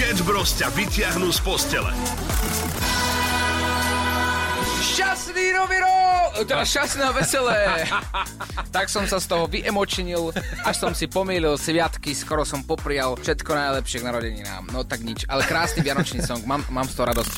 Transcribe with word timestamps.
Sketch 0.00 0.24
Bros 0.24 0.56
ťa 0.56 0.72
vytiahnu 0.72 1.28
z 1.28 1.44
postele. 1.44 1.92
Šťastný 4.80 5.52
nový 5.52 5.76
rok! 5.76 6.40
Teda 6.40 6.64
šťastné 6.64 7.04
a 7.04 7.12
veselé. 7.12 7.84
tak 8.80 8.88
som 8.88 9.04
sa 9.04 9.20
z 9.20 9.28
toho 9.28 9.44
vyemočinil, 9.44 10.32
až 10.64 10.76
som 10.80 10.96
si 10.96 11.04
pomýlil 11.04 11.52
sviatky, 11.60 12.16
skoro 12.16 12.48
som 12.48 12.64
poprial 12.64 13.12
všetko 13.20 13.52
najlepšie 13.52 14.00
k 14.00 14.08
narodeninám. 14.08 14.72
No 14.72 14.88
tak 14.88 15.04
nič, 15.04 15.28
ale 15.28 15.44
krásny 15.44 15.84
vianočný 15.84 16.24
song, 16.24 16.48
mám, 16.48 16.64
mám 16.72 16.88
z 16.88 16.96
toho 16.96 17.12
radosť. 17.12 17.32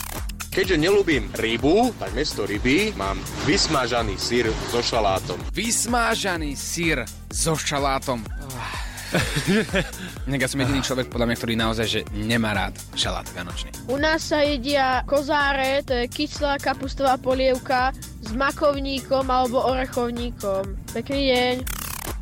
Keďže 0.54 0.78
nelúbim 0.78 1.34
rybu, 1.34 1.90
tak 1.98 2.14
mesto 2.14 2.46
ryby 2.46 2.94
mám 2.94 3.18
vysmažaný 3.42 4.14
sír 4.22 4.46
so 4.70 4.78
šalátom. 4.78 5.42
Vysmážaný 5.50 6.54
sír 6.54 7.02
so 7.26 7.58
šalátom. 7.58 8.22
Nech 8.22 8.91
ja 10.42 10.48
som 10.48 10.60
jediný 10.60 10.80
človek, 10.80 11.12
podľa 11.12 11.26
mňa, 11.28 11.36
ktorý 11.36 11.54
naozaj 11.56 11.86
že 11.86 12.00
nemá 12.16 12.56
rád 12.56 12.74
šalát 12.96 13.28
vianočný. 13.32 13.70
U 13.88 13.96
nás 14.00 14.24
sa 14.24 14.40
jedia 14.40 15.04
kozáre, 15.04 15.84
to 15.84 15.92
je 15.92 16.08
kyslá 16.08 16.56
kapustová 16.56 17.20
polievka 17.20 17.92
s 18.22 18.32
makovníkom 18.32 19.28
alebo 19.28 19.60
orechovníkom. 19.60 20.76
Pekný 20.96 21.22
deň. 21.32 21.54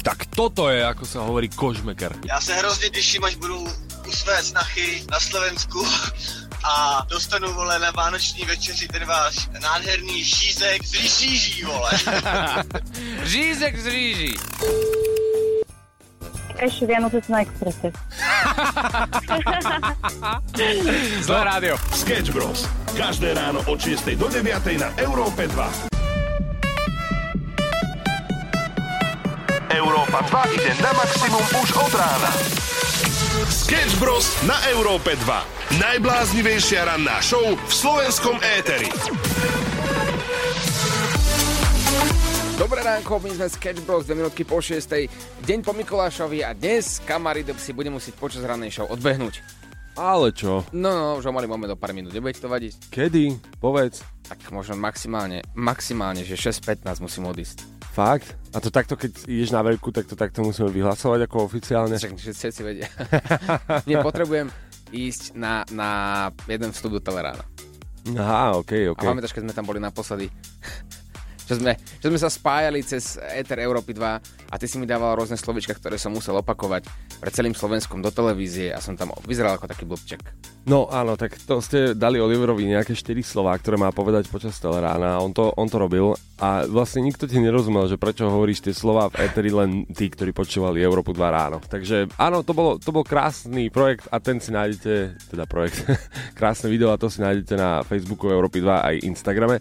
Tak 0.01 0.33
toto 0.33 0.73
je, 0.73 0.81
ako 0.81 1.05
sa 1.05 1.21
hovorí, 1.23 1.48
kožmeker. 1.53 2.17
Já 2.25 2.41
se 2.41 2.55
hrozně 2.55 2.91
těším, 2.91 3.25
až 3.25 3.34
budu 3.34 3.67
u 4.09 4.12
své 4.12 4.43
snachy 4.43 5.05
na 5.11 5.20
Slovensku 5.20 5.87
a 6.65 7.07
dostanu, 7.09 7.53
vole, 7.53 7.79
na 7.79 7.91
vánoční 7.91 8.45
večeři 8.45 8.89
ten 8.89 9.05
váš 9.05 9.48
nádherný 9.61 10.25
šízek 10.25 10.84
z 10.84 10.93
říží, 10.93 11.65
vole. 11.65 11.91
Žízek 13.25 13.79
z 13.79 13.87
ríží. 13.87 14.34
Ešte 16.60 16.84
Vianoce 16.84 17.24
sú 17.24 17.32
na 17.32 17.41
Expresse. 17.41 17.88
Zlé 21.24 21.41
rádio. 21.41 21.80
Sketch 21.96 22.36
Bros. 22.36 22.69
Každé 22.92 23.33
ráno 23.33 23.64
od 23.64 23.80
6 23.80 24.12
do 24.20 24.28
9 24.28 24.44
na 24.77 24.92
Európe 25.00 25.48
2. 25.48 25.89
Európa 29.72 30.20
2 30.52 30.61
ide 30.61 30.77
na 30.84 30.92
maximum 30.92 31.41
už 31.64 31.69
od 31.80 31.92
rána. 31.97 32.28
Sketch 33.48 33.97
Bros. 33.97 34.28
na 34.45 34.61
Európe 34.69 35.17
2. 35.17 35.80
Najbláznivejšia 35.80 36.92
ranná 36.92 37.24
show 37.24 37.56
v 37.56 37.72
slovenskom 37.72 38.36
éteri. 38.61 38.92
Dobré 42.61 42.84
ránko, 42.84 43.25
my 43.25 43.33
sme 43.33 43.48
Sketch 43.48 43.80
Bros. 43.89 44.05
2 44.05 44.20
minútky 44.20 44.44
po 44.44 44.61
6. 44.61 44.84
Deň 45.48 45.64
po 45.64 45.72
Mikulášovi 45.72 46.44
a 46.44 46.53
dnes 46.53 47.00
kamaráde 47.08 47.56
si 47.56 47.72
bude 47.72 47.89
musieť 47.89 48.20
počas 48.20 48.44
ranej 48.44 48.77
show 48.77 48.84
odbehnúť. 48.84 49.41
Ale 49.97 50.28
čo? 50.36 50.69
No, 50.77 50.92
no, 50.92 51.06
už 51.17 51.25
ho 51.25 51.33
mali 51.33 51.48
moment 51.48 51.72
do 51.72 51.80
pár 51.80 51.97
minút, 51.97 52.12
nebude 52.12 52.36
to 52.36 52.52
vadiť? 52.52 52.92
Kedy? 52.92 53.56
Povedz. 53.64 54.05
Tak 54.28 54.52
možno 54.52 54.77
maximálne, 54.77 55.41
maximálne, 55.56 56.20
že 56.20 56.36
6.15 56.36 56.84
musím 57.00 57.33
odísť. 57.33 57.64
Fakt? 57.97 58.36
A 58.52 58.61
to 58.61 58.69
takto, 58.69 58.92
keď 58.92 59.24
ideš 59.24 59.56
na 59.56 59.64
veľkú, 59.64 59.89
tak 59.89 60.05
to 60.05 60.12
takto 60.12 60.45
musíme 60.45 60.69
vyhlasovať 60.69 61.33
ako 61.33 61.48
oficiálne? 61.48 61.97
Však 61.97 62.20
všetci 62.20 62.61
vedia. 62.61 62.92
Nie, 63.89 64.05
potrebujem 64.05 64.52
ísť 64.92 65.33
na, 65.33 65.64
na 65.72 65.91
jeden 66.45 66.77
vstup 66.77 66.92
do 66.92 67.00
Telerána. 67.00 67.41
Aha, 68.20 68.61
ok, 68.61 68.92
ok. 68.92 69.00
A 69.00 69.17
pamätáš, 69.17 69.33
keď 69.33 69.48
sme 69.48 69.56
tam 69.56 69.64
boli 69.64 69.80
naposledy, 69.80 70.28
že 71.51 71.59
sme, 71.59 71.75
že 71.75 72.06
sme 72.06 72.20
sa 72.23 72.31
spájali 72.31 72.79
cez 72.87 73.19
Ether 73.34 73.59
Európy 73.59 73.91
2 73.91 74.55
a 74.55 74.55
ty 74.55 74.70
si 74.70 74.79
mi 74.79 74.87
dával 74.87 75.19
rôzne 75.19 75.34
slovička, 75.34 75.75
ktoré 75.75 75.98
som 75.98 76.15
musel 76.15 76.39
opakovať 76.39 76.87
pred 77.19 77.33
celým 77.34 77.59
Slovenskom 77.59 77.98
do 77.98 78.15
televízie 78.15 78.70
a 78.70 78.79
som 78.79 78.95
tam 78.95 79.11
vyzeral 79.27 79.59
ako 79.59 79.67
taký 79.67 79.83
blbček. 79.83 80.23
No 80.70 80.87
áno, 80.87 81.19
tak 81.19 81.34
to 81.42 81.59
ste 81.59 81.98
dali 81.98 82.23
Oliverovi 82.23 82.70
nejaké 82.70 82.95
4 82.95 83.19
slová, 83.27 83.59
ktoré 83.59 83.75
má 83.83 83.91
povedať 83.91 84.31
počas 84.31 84.62
Telerána 84.62 85.19
a 85.19 85.23
on 85.25 85.34
to, 85.34 85.51
on 85.59 85.67
to 85.67 85.83
robil 85.83 86.15
a 86.39 86.62
vlastne 86.70 87.03
nikto 87.03 87.27
ti 87.27 87.42
nerozumel, 87.42 87.91
že 87.91 87.98
prečo 87.98 88.30
hovoríš 88.30 88.70
tie 88.70 88.74
slova 88.77 89.11
v 89.11 89.27
Eteri 89.27 89.51
len 89.51 89.91
tí, 89.91 90.07
ktorí 90.07 90.30
počúvali 90.30 90.79
Európu 90.79 91.11
2 91.11 91.19
ráno. 91.19 91.58
Takže 91.58 92.14
áno, 92.14 92.47
to, 92.47 92.55
bolo, 92.55 92.79
to 92.79 92.95
bol 92.95 93.03
krásny 93.03 93.74
projekt 93.74 94.07
a 94.14 94.23
ten 94.23 94.39
si 94.39 94.55
nájdete, 94.55 95.19
teda 95.35 95.45
projekt, 95.51 95.83
krásne 96.39 96.70
video 96.70 96.95
a 96.95 97.01
to 97.01 97.11
si 97.11 97.19
nájdete 97.19 97.55
na 97.58 97.83
Facebooku 97.83 98.30
Európy 98.30 98.63
2 98.63 98.86
aj 98.86 98.95
Instagrame. 99.03 99.58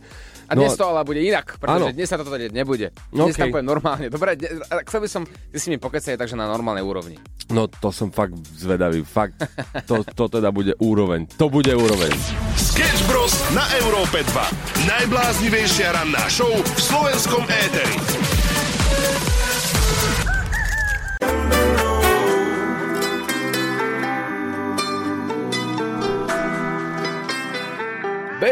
A 0.49 0.57
No 0.57 0.65
dnes 0.65 0.73
to 0.73 0.83
ale 0.83 1.05
bude 1.05 1.21
inak, 1.21 1.61
pretože 1.61 1.85
Áno. 1.85 1.93
dnes 1.93 2.09
sa 2.09 2.17
toto 2.17 2.33
deť 2.33 2.49
nebude. 2.49 2.89
No 3.13 3.29
Dnes 3.29 3.37
okej. 3.37 3.41
tam 3.45 3.53
poviem 3.53 3.69
normálne. 3.69 4.05
Dobre, 4.09 4.33
a 4.65 4.81
chcel 4.81 4.99
by 4.99 5.09
som, 5.09 5.21
ty 5.23 5.57
si 5.57 5.69
mi 5.69 5.77
pokecaj 5.77 6.17
takže 6.17 6.33
na 6.33 6.45
normálnej 6.45 6.81
úrovni. 6.81 7.21
No 7.47 7.69
to 7.69 7.89
som 7.89 8.09
fakt 8.09 8.33
zvedavý, 8.51 9.01
fakt, 9.01 9.37
to, 9.85 10.01
to 10.03 10.25
teda 10.27 10.49
bude 10.49 10.73
úroveň, 10.77 11.29
to 11.29 11.47
bude 11.47 11.69
úroveň. 11.69 12.09
Sketch 12.57 13.05
Bros. 13.05 13.29
na 13.51 13.61
Európe 13.77 14.25
2. 14.25 14.89
Najbláznivejšia 14.89 15.93
ranná 15.93 16.25
show 16.27 16.49
v 16.49 16.79
slovenskom 16.79 17.45
éteri. 17.45 18.48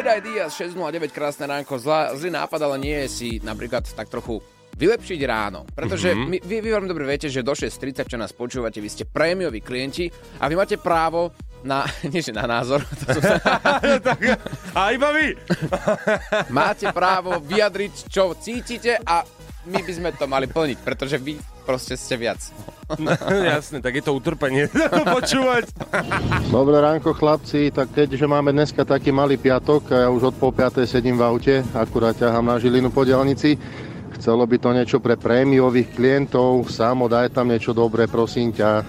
Bad 0.08 0.24
Ideas 0.24 0.56
609, 0.56 1.12
krásne 1.12 1.52
ránko, 1.52 1.76
zlá, 1.84 2.16
zlý 2.16 2.32
nápad, 2.32 2.64
ale 2.64 2.80
nie 2.80 2.96
je 2.96 3.08
si 3.12 3.30
napríklad 3.44 3.84
tak 3.92 4.08
trochu 4.08 4.40
vylepšiť 4.80 5.20
ráno. 5.28 5.68
Pretože 5.76 6.16
Mhm. 6.16 6.20
mm-hmm. 6.24 6.32
my, 6.32 6.38
vy, 6.48 6.56
vy 6.64 6.70
veľmi 6.72 6.88
dobre 6.88 7.04
viete, 7.04 7.28
že 7.28 7.44
do 7.44 7.52
6.30, 7.52 8.08
čo 8.08 8.16
nás 8.16 8.32
počúvate, 8.32 8.80
vy 8.80 8.88
ste 8.88 9.04
prémioví 9.04 9.60
klienti 9.60 10.08
a 10.40 10.48
vy 10.48 10.56
máte 10.56 10.80
právo 10.80 11.36
na, 11.68 11.84
nie 12.08 12.24
že 12.24 12.32
na 12.32 12.48
názor, 12.48 12.88
to 12.88 13.20
sa, 13.20 13.36
A 14.80 14.96
iba 14.96 15.12
vy! 15.12 15.36
máte 16.56 16.88
právo 16.96 17.44
vyjadriť, 17.44 18.08
čo 18.08 18.32
cítite 18.40 18.96
a 19.04 19.28
my 19.68 19.80
by 19.84 19.94
sme 19.94 20.10
to 20.16 20.26
mali 20.26 20.48
plniť, 20.48 20.78
pretože 20.82 21.20
vy 21.20 21.36
proste 21.68 22.00
ste 22.00 22.16
viac. 22.16 22.40
Jasne, 23.52 23.84
tak 23.84 24.00
je 24.00 24.04
to 24.04 24.16
utrpenie 24.16 24.72
počúvať. 25.16 25.68
Dobré 26.48 26.80
ránko 26.80 27.12
chlapci, 27.12 27.76
tak 27.76 27.92
keďže 27.92 28.26
máme 28.26 28.56
dneska 28.56 28.88
taký 28.88 29.12
malý 29.12 29.36
piatok 29.36 29.92
a 29.92 30.08
ja 30.08 30.10
už 30.10 30.32
od 30.32 30.36
pol 30.40 30.56
piatej 30.56 30.88
sedím 30.88 31.20
v 31.20 31.28
aute, 31.28 31.56
akurát 31.76 32.16
ťahám 32.16 32.48
na 32.48 32.56
Žilinu 32.56 32.88
po 32.90 33.04
diálnici, 33.04 33.60
chcelo 34.16 34.48
by 34.48 34.56
to 34.56 34.70
niečo 34.72 34.98
pre 35.04 35.20
prémiových 35.20 35.92
klientov, 35.92 36.72
Samo 36.72 37.12
daj 37.12 37.36
tam 37.36 37.52
niečo 37.52 37.76
dobré, 37.76 38.08
prosím 38.08 38.56
ťa. 38.56 38.88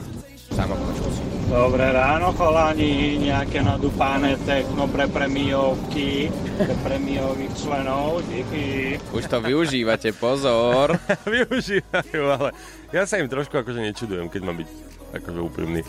Samo 0.54 0.78
počul. 0.78 1.27
Dobré 1.48 1.96
ráno, 1.96 2.36
chalani, 2.36 3.16
nejaké 3.18 3.64
nadúpané 3.64 4.36
techno 4.44 4.84
pre 4.84 5.08
premiovky, 5.08 6.28
pre 6.60 6.74
premiových 6.84 7.52
členov, 7.56 8.20
díky. 8.28 9.00
Už 9.10 9.24
to 9.24 9.40
využívate, 9.40 10.12
pozor. 10.12 11.00
Využívajú, 11.24 12.22
ale 12.28 12.52
ja 12.92 13.08
sa 13.08 13.16
im 13.16 13.32
trošku 13.32 13.56
akože 13.56 13.80
nečudujem, 13.80 14.28
keď 14.28 14.40
mám 14.44 14.60
byť 14.60 14.68
akože 15.16 15.40
úprimný. 15.40 15.80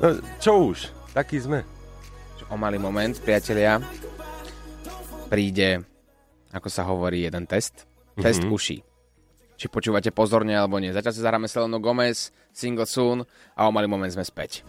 No, 0.00 0.16
čo 0.40 0.72
už, 0.72 0.88
taký 1.12 1.36
sme. 1.38 1.60
O 2.48 2.56
malý 2.56 2.80
moment, 2.80 3.12
priatelia, 3.20 3.84
príde, 5.28 5.84
ako 6.50 6.66
sa 6.66 6.88
hovorí, 6.88 7.22
jeden 7.22 7.44
test. 7.44 7.84
Test 8.16 8.42
Mhm. 8.42 8.50
uší. 8.50 8.78
Či 9.60 9.68
počúvate 9.68 10.08
pozorne 10.08 10.56
alebo 10.56 10.80
nie. 10.80 10.88
Zatiaľ 10.88 11.12
si 11.12 11.20
zahráme 11.20 11.44
Selenu 11.44 11.84
Gomez, 11.84 12.32
Single 12.48 12.88
Soon 12.88 13.28
a 13.52 13.68
o 13.68 13.70
malý 13.76 13.92
moment 13.92 14.08
sme 14.08 14.24
späť. 14.24 14.64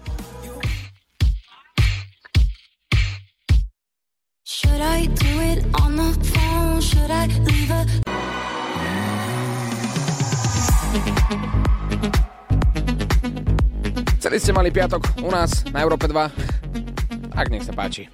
Should 4.43 4.83
I 4.83 5.07
do 5.07 5.33
it 5.47 5.63
on 5.79 5.95
the 5.95 6.11
phone? 6.35 6.83
Should 6.83 7.07
I 7.07 7.31
leave 7.47 7.71
a 7.71 7.87
Celý 14.19 14.37
ste 14.43 14.51
mali 14.51 14.75
piatok 14.75 15.23
u 15.23 15.31
nás 15.31 15.63
na 15.71 15.79
Európe 15.87 16.11
2. 16.11 17.31
Tak 17.31 17.47
nech 17.47 17.63
sa 17.63 17.71
páči. 17.71 18.11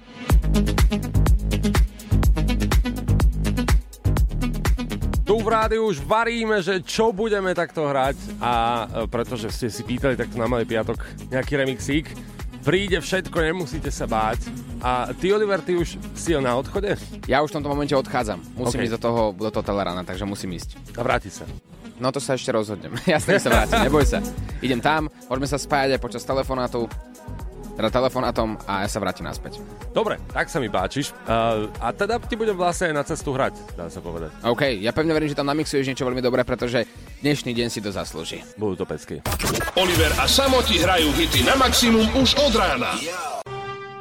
Tu 5.28 5.36
v 5.36 5.52
rádiu 5.52 5.84
už 5.84 6.00
varíme, 6.08 6.56
že 6.64 6.80
čo 6.80 7.12
budeme 7.12 7.52
takto 7.52 7.84
hrať 7.84 8.16
a 8.40 8.52
e, 8.88 9.12
pretože 9.12 9.52
ste 9.52 9.68
si 9.68 9.84
pýtali 9.84 10.16
takto 10.16 10.40
na 10.40 10.48
malý 10.48 10.64
piatok 10.64 11.04
nejaký 11.28 11.52
remixík, 11.60 12.16
príde 12.64 12.96
všetko, 12.96 13.36
nemusíte 13.36 13.92
sa 13.92 14.08
báť. 14.08 14.48
A 14.80 15.12
ty, 15.12 15.28
Oliver, 15.28 15.60
ty 15.60 15.76
už 15.76 16.00
si 16.16 16.32
na 16.32 16.56
odchode? 16.56 16.96
Ja 17.28 17.44
už 17.44 17.52
v 17.52 17.60
tomto 17.60 17.68
momente 17.68 17.92
odchádzam. 17.92 18.40
Musím 18.56 18.80
OK. 18.80 18.84
ísť 18.88 18.94
do 18.96 19.00
toho, 19.04 19.22
do 19.36 19.52
toho 19.52 19.60
Telerana, 19.60 20.00
takže 20.00 20.24
musím 20.24 20.56
ísť. 20.56 20.96
A 20.96 21.04
vráti 21.04 21.28
sa. 21.28 21.44
No 22.00 22.08
to 22.08 22.24
sa 22.24 22.32
ešte 22.32 22.48
rozhodnem. 22.48 22.96
Jasne, 23.04 23.36
že 23.36 23.44
sa 23.44 23.52
vrátim, 23.52 23.84
neboj 23.84 24.08
sa. 24.08 24.24
Idem 24.64 24.80
tam, 24.80 25.12
môžeme 25.28 25.44
sa 25.44 25.60
spájať 25.60 26.00
aj 26.00 26.00
počas 26.00 26.24
telefonátu, 26.24 26.88
teda 27.78 27.94
telefonátom 27.94 28.58
a 28.66 28.82
ja 28.82 28.88
sa 28.90 28.98
vrátim 28.98 29.22
naspäť. 29.22 29.62
Dobre, 29.94 30.18
tak 30.34 30.50
sa 30.50 30.58
mi 30.58 30.66
páčiš. 30.66 31.14
Uh, 31.30 31.70
a 31.78 31.94
teda 31.94 32.18
ti 32.18 32.34
budem 32.34 32.58
vlastne 32.58 32.90
aj 32.90 32.94
na 32.98 33.04
cestu 33.06 33.30
hrať, 33.30 33.54
dá 33.78 33.86
sa 33.86 34.02
povedať. 34.02 34.34
OK, 34.42 34.82
ja 34.82 34.90
pevne 34.90 35.14
verím, 35.14 35.30
že 35.30 35.38
tam 35.38 35.46
namixuješ 35.46 35.86
niečo 35.86 36.02
veľmi 36.02 36.18
dobré, 36.18 36.42
pretože 36.42 36.90
dnešný 37.22 37.54
deň 37.54 37.68
si 37.70 37.78
to 37.78 37.94
zaslúži. 37.94 38.42
Budú 38.58 38.82
to 38.82 38.84
pecky. 38.90 39.22
Oliver 39.78 40.10
a 40.18 40.26
Samo 40.26 40.58
ti 40.66 40.82
hrajú 40.82 41.14
hity 41.14 41.46
na 41.46 41.54
maximum 41.54 42.10
už 42.18 42.34
od 42.42 42.58
rána. 42.58 42.98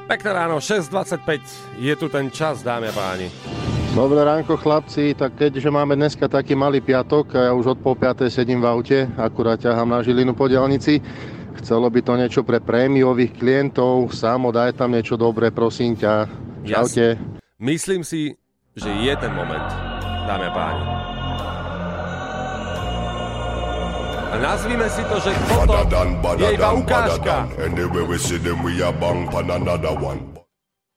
Pekné 0.10 0.30
ráno, 0.34 0.58
6.25. 0.58 1.78
Je 1.78 1.94
tu 1.94 2.10
ten 2.10 2.34
čas, 2.34 2.66
dámy 2.66 2.90
a 2.90 2.94
páni. 2.98 3.30
Dobré 3.94 4.22
ránko 4.22 4.58
chlapci, 4.62 5.18
tak 5.18 5.38
keďže 5.38 5.74
máme 5.74 5.98
dneska 5.98 6.30
taký 6.30 6.54
malý 6.54 6.82
piatok 6.82 7.34
a 7.34 7.40
ja 7.50 7.52
už 7.54 7.78
od 7.78 7.80
pol 7.82 7.98
piatej 7.98 8.30
sedím 8.30 8.62
v 8.62 8.70
aute, 8.70 9.00
akurát 9.18 9.58
ťahám 9.58 9.90
na 9.90 10.00
Žilinu 10.06 10.38
po 10.38 10.46
diálnici, 10.46 11.02
chcelo 11.60 11.90
by 11.90 12.00
to 12.06 12.14
niečo 12.16 12.42
pre 12.46 12.62
prémiových 12.62 13.36
klientov, 13.36 14.14
Samo 14.14 14.54
daj 14.54 14.78
tam 14.78 14.94
niečo 14.94 15.18
dobré, 15.18 15.50
prosím 15.50 15.98
ťa. 15.98 16.30
Čaute. 16.68 17.18
Myslím 17.58 18.06
si, 18.06 18.38
že 18.78 18.90
je 18.92 19.14
ten 19.18 19.34
moment, 19.34 19.66
dámy 20.30 20.46
a 20.46 20.54
páni. 20.54 20.84
A 24.28 24.36
nazvime 24.38 24.86
si 24.92 25.02
to, 25.08 25.16
že 25.24 25.32
toto 25.50 25.80
je 26.36 26.54
iba 26.54 26.70
ukážka. 26.76 27.48
Anyway, 27.64 28.04
we 28.06 28.18
see 28.20 28.38
them, 28.38 28.60
we 28.62 28.84
are 28.84 28.92
bang 28.92 29.26
pan 29.32 29.50
another 29.50 29.96
one. 29.96 30.20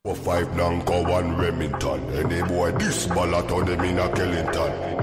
For 0.02 0.16
five 0.16 0.48
Nanko, 0.56 1.04
one 1.06 1.36
Remington. 1.36 2.00
Any 2.16 2.42
boy, 2.48 2.72
this 2.72 3.06
ballot 3.06 3.52
on 3.52 3.68
them 3.68 3.84
in 3.84 4.00
a 4.00 4.08
Kellington. 4.08 4.99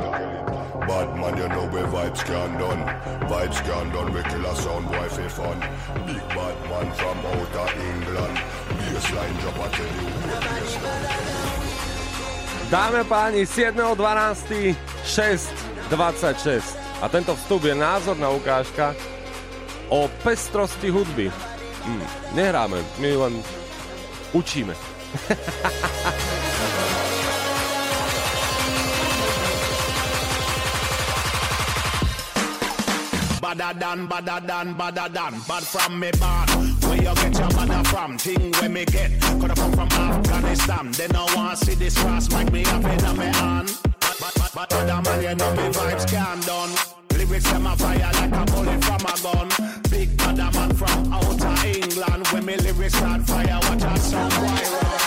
Bad 0.88 1.20
man, 1.20 1.38
you 1.38 1.50
know 1.50 1.68
where 1.68 1.86
vibes 1.88 2.24
can 2.24 2.58
done. 2.58 2.82
Vibes 3.28 3.60
can 3.68 3.90
done, 3.92 4.14
we 4.14 4.24
kill 4.24 4.46
a 4.46 4.56
sound 4.56 4.88
for 4.88 5.30
fun. 5.30 5.60
Big 6.08 6.24
bad 6.32 6.58
man 6.70 6.88
from 6.96 7.18
out 7.28 7.56
of 7.64 7.72
England. 7.92 8.38
Baseline 8.80 9.38
drop, 9.42 9.60
I 9.60 9.70
tell 9.76 9.86
you. 9.86 10.08
Dáme 12.72 13.04
páni, 13.04 13.46
7.12. 13.46 14.76
6.26. 15.04 16.78
A 17.02 17.10
tento 17.10 17.36
vstup 17.36 17.64
je 17.64 17.76
názorná 17.76 18.30
ukážka 18.30 18.96
o 19.90 20.08
pestrosti 20.24 20.90
hudby. 20.90 21.32
Hm, 21.86 22.04
nehráme, 22.32 22.84
my 23.00 23.16
len 23.16 23.44
učíme. 24.34 24.76
Badder 33.48 33.80
than, 33.80 34.08
badder 34.08 34.46
than, 34.46 34.74
badder 34.74 35.08
than, 35.08 35.40
bad 35.48 35.64
from 35.64 36.02
me 36.02 36.12
bad. 36.20 36.50
Where 36.84 36.98
you 36.98 37.16
get 37.16 37.40
your 37.40 37.48
badder 37.48 37.82
from? 37.88 38.18
Thing 38.18 38.52
where 38.52 38.68
me 38.68 38.84
get. 38.84 39.22
Coulda 39.22 39.56
come 39.56 39.72
from 39.72 39.88
Afghanistan. 39.88 40.92
They 40.92 41.08
no 41.08 41.26
want 41.34 41.58
see 41.58 41.76
this 41.76 41.98
cross 41.98 42.30
make 42.30 42.52
me 42.52 42.66
up 42.66 42.84
in 42.84 43.18
me 43.18 43.26
hand. 43.26 43.72
But, 44.54 44.74
other 44.74 45.02
man, 45.02 45.24
you 45.24 45.36
know 45.36 45.52
me 45.56 45.72
vibes 45.72 46.06
can 46.10 46.42
done. 46.42 46.72
Lyrics 47.18 47.50
them 47.50 47.68
a 47.68 47.78
fire 47.78 48.12
like 48.16 48.36
a 48.36 48.52
bullet 48.52 48.84
from 48.84 49.06
a 49.06 49.16
gun. 49.24 49.82
Big 49.90 50.18
badder 50.18 50.52
man 50.52 50.74
from 50.76 51.14
outer 51.14 51.68
England. 51.68 52.28
When 52.28 52.46
me 52.46 52.58
lyrics 52.58 52.96
start 52.96 53.22
fire, 53.22 53.60
watch 53.64 53.82
out 53.82 53.98
some 54.00 54.30
viral. 54.30 55.07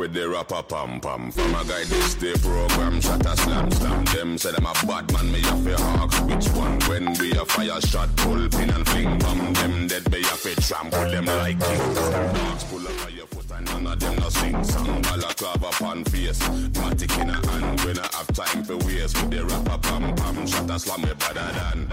With 0.00 0.14
the 0.14 0.26
rapper 0.26 0.62
pam 0.62 0.98
pam. 0.98 1.30
From 1.30 1.54
a 1.54 1.62
guy 1.64 1.84
this 1.84 2.14
day 2.14 2.32
program, 2.32 3.02
shot 3.02 3.26
a 3.26 3.36
slam 3.36 3.70
slam. 3.70 4.04
Them 4.06 4.38
say 4.38 4.50
them 4.52 4.64
a 4.64 4.72
bad 4.86 5.12
man, 5.12 5.30
me 5.30 5.40
have 5.40 5.62
to 5.62 5.74
ask 5.78 6.24
which 6.24 6.48
one. 6.56 6.80
When 6.88 7.12
we 7.18 7.32
a 7.32 7.44
fire 7.44 7.80
shot, 7.82 8.08
pull 8.16 8.48
pin 8.48 8.70
and 8.70 8.88
fling 8.88 9.18
bomb. 9.18 9.52
Them 9.52 9.86
dead, 9.88 10.10
me 10.10 10.22
have 10.22 10.40
to 10.40 10.56
trample 10.56 11.04
them 11.10 11.26
like 11.26 11.60
kings. 11.60 11.94
Dogs 11.94 12.64
pull 12.64 12.86
up 12.88 13.04
on 13.04 13.12
your 13.14 13.26
foot 13.26 13.50
and 13.54 13.66
none 13.66 13.86
of 13.92 14.00
them 14.00 14.16
no 14.16 14.28
sing 14.30 14.64
song. 14.64 15.02
Balaclava 15.02 15.68
upon 15.68 16.04
face, 16.04 16.40
matic 16.80 17.20
in 17.20 17.28
a 17.28 17.46
hand. 17.50 17.80
We 17.84 17.92
not 17.92 18.14
have 18.14 18.32
time 18.32 18.64
for 18.64 18.78
waste 18.78 19.20
with 19.20 19.30
the 19.30 19.44
rapper 19.44 19.78
pam 19.82 20.14
pam. 20.16 20.46
Shot 20.46 20.70
a 20.70 20.78
slam 20.78 21.02
me 21.02 21.12
better 21.12 21.52
than. 21.52 21.92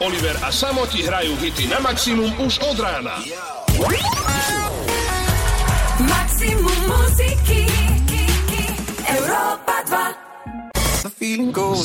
Oliver 0.00 0.36
a 0.46 0.52
Samo 0.52 0.86
ti 0.86 1.02
hrajú 1.02 1.34
hity 1.42 1.66
na 1.66 1.80
maximum 1.80 2.30
už 2.38 2.62
od 2.70 2.78
rána. 2.78 3.55
Maximum 6.00 6.80
muziky 6.88 7.68
Európa 9.04 9.76
2 9.84 10.26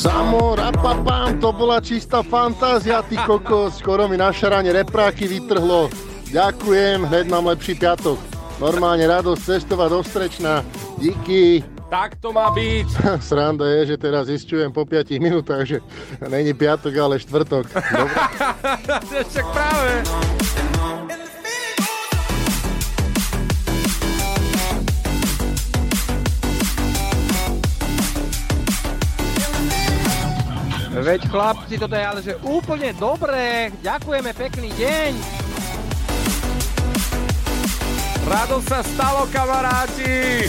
Samo, 0.00 0.56
rapapam, 0.56 1.36
to 1.36 1.52
bola 1.52 1.84
čistá 1.84 2.24
fantázia, 2.24 3.04
ty 3.04 3.20
kokos. 3.20 3.76
Skoro 3.78 4.08
mi 4.08 4.16
na 4.16 4.32
šarane 4.32 4.72
repráky 4.72 5.28
vytrhlo. 5.28 5.92
Ďakujem, 6.32 7.04
hneď 7.12 7.28
mám 7.28 7.52
lepší 7.52 7.76
piatok. 7.76 8.16
Normálne 8.56 9.04
radosť 9.04 9.42
cestovať 9.42 9.88
do 9.92 10.00
Strečna. 10.00 10.64
Díky. 10.96 11.60
Tak 11.92 12.16
to 12.24 12.32
má 12.32 12.48
byť. 12.56 12.88
Sranda 13.28 13.68
je, 13.68 13.92
že 13.92 13.96
teraz 14.00 14.32
zisťujem 14.32 14.72
po 14.72 14.88
5 14.88 15.12
minútach, 15.20 15.68
že 15.68 15.84
není 16.24 16.56
piatok, 16.56 16.96
ale 16.96 17.20
štvrtok. 17.20 17.68
Dobre. 17.68 18.16
Však 19.28 19.46
práve. 19.52 19.92
Veď 31.02 31.26
chlapci, 31.26 31.82
toto 31.82 31.98
je 31.98 32.04
ale 32.06 32.22
že 32.22 32.38
úplne 32.46 32.94
dobré. 32.94 33.74
Ďakujeme, 33.82 34.30
pekný 34.38 34.70
deň. 34.78 35.10
Rado 38.22 38.62
sa 38.62 38.86
stalo, 38.86 39.26
kamaráti! 39.34 40.46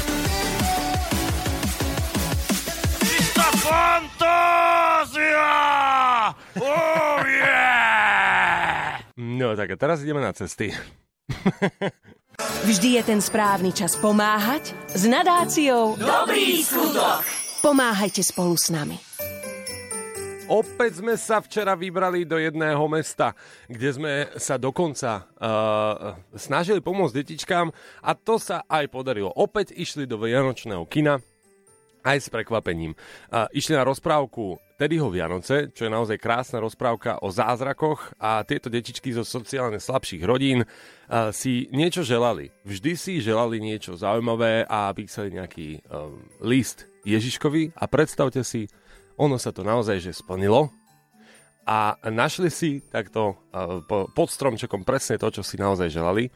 Čistá 3.02 3.50
fantázia! 3.66 5.50
Oh 6.62 7.18
yeah! 7.26 9.02
No 9.18 9.58
tak 9.58 9.74
a 9.74 9.76
teraz 9.76 10.06
ideme 10.06 10.22
na 10.22 10.38
cesty. 10.38 10.70
Vždy 12.70 13.02
je 13.02 13.04
ten 13.04 13.26
správny 13.26 13.74
čas 13.74 13.98
pomáhať 13.98 14.78
s 14.94 15.10
nadáciou 15.10 15.98
Dobrý 15.98 16.62
skutok. 16.62 17.26
Pomáhajte 17.66 18.22
spolu 18.22 18.54
s 18.54 18.70
nami. 18.70 19.13
Opäť 20.52 21.00
sme 21.00 21.16
sa 21.16 21.40
včera 21.40 21.72
vybrali 21.72 22.28
do 22.28 22.36
jedného 22.36 22.84
mesta, 22.92 23.32
kde 23.72 23.90
sme 23.96 24.14
sa 24.36 24.60
dokonca 24.60 25.24
uh, 25.24 26.20
snažili 26.36 26.84
pomôcť 26.84 27.16
detičkám 27.16 27.72
a 28.04 28.12
to 28.12 28.36
sa 28.36 28.68
aj 28.68 28.92
podarilo. 28.92 29.32
Opäť 29.32 29.72
išli 29.72 30.04
do 30.04 30.20
Vianočného 30.20 30.84
kina, 30.92 31.24
aj 32.04 32.18
s 32.20 32.28
prekvapením. 32.28 32.92
Uh, 33.32 33.48
išli 33.56 33.80
na 33.80 33.88
rozprávku 33.88 34.60
Teddyho 34.76 35.08
Vianoce, 35.08 35.72
čo 35.72 35.88
je 35.88 35.96
naozaj 35.96 36.20
krásna 36.20 36.60
rozprávka 36.60 37.24
o 37.24 37.32
zázrakoch 37.32 38.12
a 38.20 38.44
tieto 38.44 38.68
detičky 38.68 39.16
zo 39.16 39.24
sociálne 39.24 39.80
slabších 39.80 40.28
rodín 40.28 40.68
uh, 40.68 41.32
si 41.32 41.72
niečo 41.72 42.04
želali. 42.04 42.52
Vždy 42.68 42.92
si 43.00 43.24
želali 43.24 43.64
niečo 43.64 43.96
zaujímavé 43.96 44.68
a 44.68 44.92
písali 44.92 45.40
nejaký 45.40 45.88
um, 45.88 46.20
list 46.44 46.92
Ježiškovi 47.08 47.80
a 47.80 47.88
predstavte 47.88 48.44
si, 48.44 48.68
ono 49.18 49.38
sa 49.38 49.54
to 49.54 49.62
naozaj 49.62 50.02
že 50.02 50.12
splnilo 50.16 50.70
a 51.64 51.96
našli 52.12 52.52
si 52.52 52.84
takto 52.84 53.40
po- 53.88 54.08
pod 54.12 54.28
stromčekom 54.28 54.84
presne 54.84 55.16
to, 55.16 55.32
čo 55.32 55.42
si 55.46 55.56
naozaj 55.56 55.88
želali. 55.88 56.28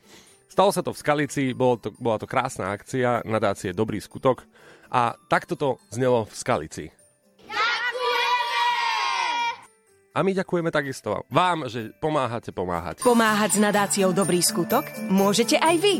Stalo 0.47 0.71
sa 0.71 0.79
to 0.79 0.95
v 0.95 1.01
Skalici, 1.03 1.51
bolo 1.51 1.75
to, 1.75 1.91
bola 1.99 2.15
to 2.15 2.23
krásna 2.23 2.71
akcia 2.71 3.27
nadácie 3.27 3.75
Dobrý 3.75 3.99
skutok 3.99 4.47
a 4.87 5.19
takto 5.27 5.59
to 5.59 5.69
znelo 5.91 6.23
v 6.23 6.35
Skalici. 6.35 6.85
A 10.17 10.25
my 10.25 10.33
ďakujeme 10.33 10.73
takisto 10.73 11.21
vám, 11.29 11.69
že 11.69 11.93
pomáhate 12.01 12.49
pomáhať. 12.49 13.05
Pomáhať 13.05 13.51
s 13.53 13.59
nadáciou 13.61 14.09
Dobrý 14.17 14.41
skutok 14.41 14.89
môžete 15.13 15.61
aj 15.61 15.75
vy. 15.77 15.95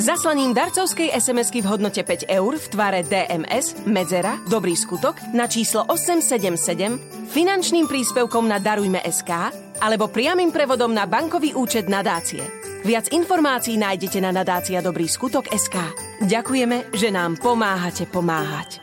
Zaslaním 0.00 0.56
darcovskej 0.56 1.12
SMS-ky 1.12 1.60
v 1.60 1.76
hodnote 1.76 2.00
5 2.00 2.32
eur 2.32 2.56
v 2.56 2.66
tvare 2.72 3.04
DMS, 3.04 3.84
medzera, 3.84 4.40
Dobrý 4.48 4.72
skutok 4.72 5.20
na 5.36 5.44
číslo 5.44 5.84
877, 5.92 7.28
finančným 7.28 7.84
príspevkom 7.84 8.48
na 8.48 8.56
Darujme 8.56 8.96
SK 9.04 9.52
alebo 9.76 10.08
priamým 10.08 10.56
prevodom 10.56 10.88
na 10.96 11.04
bankový 11.04 11.52
účet 11.52 11.92
nadácie. 11.92 12.40
Viac 12.80 13.12
informácií 13.12 13.76
nájdete 13.76 14.24
na 14.24 14.32
nadácia 14.32 14.80
Dobrý 14.80 15.04
skutok 15.04 15.52
SK. 15.52 15.76
Ďakujeme, 16.24 16.96
že 16.96 17.12
nám 17.12 17.36
pomáhate 17.36 18.08
pomáhať. 18.08 18.80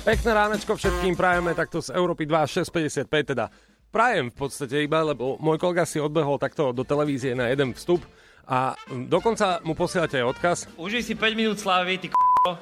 Pekné 0.00 0.30
ránečko 0.32 0.80
všetkým 0.80 1.12
prajeme 1.12 1.52
takto 1.52 1.84
z 1.84 1.92
Európy 1.92 2.24
2 2.24 2.64
655, 2.72 3.36
teda 3.36 3.52
prajem 3.92 4.32
v 4.32 4.36
podstate 4.48 4.80
iba, 4.80 5.04
lebo 5.04 5.36
môj 5.44 5.60
kolega 5.60 5.84
si 5.84 6.00
odbehol 6.00 6.40
takto 6.40 6.72
do 6.72 6.88
televízie 6.88 7.36
na 7.36 7.52
jeden 7.52 7.76
vstup 7.76 8.00
a 8.44 8.76
dokonca 9.08 9.64
mu 9.64 9.72
posielate 9.72 10.20
aj 10.20 10.26
odkaz. 10.36 10.58
Užij 10.76 11.02
si 11.02 11.14
5 11.16 11.32
minút 11.38 11.56
slávy, 11.56 11.96
ty 11.96 12.12
k***o. 12.12 12.56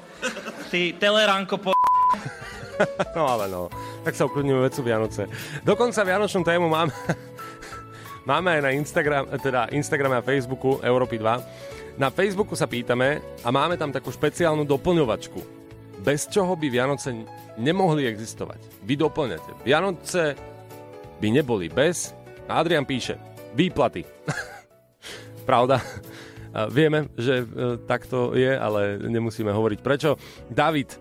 Ty 0.71 0.81
teleránko 0.99 1.59
po... 1.59 1.75
no 3.19 3.23
ale 3.27 3.51
no, 3.51 3.67
tak 4.07 4.15
sa 4.15 4.27
ukludníme 4.27 4.63
vecu 4.63 4.81
Vianoce. 4.87 5.27
Dokonca 5.67 6.07
Vianočnú 6.07 6.43
tému 6.47 6.71
máme, 6.71 6.95
máme 8.31 8.49
aj 8.59 8.61
na 8.63 8.71
Instagram, 8.75 9.25
teda 9.43 9.71
Instagrame 9.75 10.19
a 10.19 10.27
Facebooku 10.27 10.79
Európy 10.83 11.19
2. 11.19 11.99
Na 11.99 12.09
Facebooku 12.09 12.57
sa 12.57 12.71
pýtame 12.71 13.21
a 13.43 13.49
máme 13.51 13.77
tam 13.77 13.91
takú 13.91 14.09
špeciálnu 14.15 14.65
doplňovačku. 14.65 15.41
Bez 16.03 16.27
čoho 16.31 16.55
by 16.59 16.67
Vianoce 16.67 17.15
nemohli 17.59 18.09
existovať. 18.09 18.83
Vy 18.83 18.95
doplňate. 18.99 19.63
Vianoce 19.63 20.35
by 21.23 21.29
neboli 21.31 21.71
bez, 21.71 22.11
a 22.51 22.59
Adrian 22.59 22.83
píše, 22.83 23.15
výplaty. 23.55 24.03
Pravda. 25.43 25.83
Vieme, 26.69 27.09
že 27.17 27.43
e, 27.43 27.45
takto 27.89 28.37
je, 28.37 28.53
ale 28.53 29.01
nemusíme 29.01 29.49
hovoriť 29.49 29.79
prečo. 29.81 30.21
David, 30.53 30.93
e, 30.93 30.99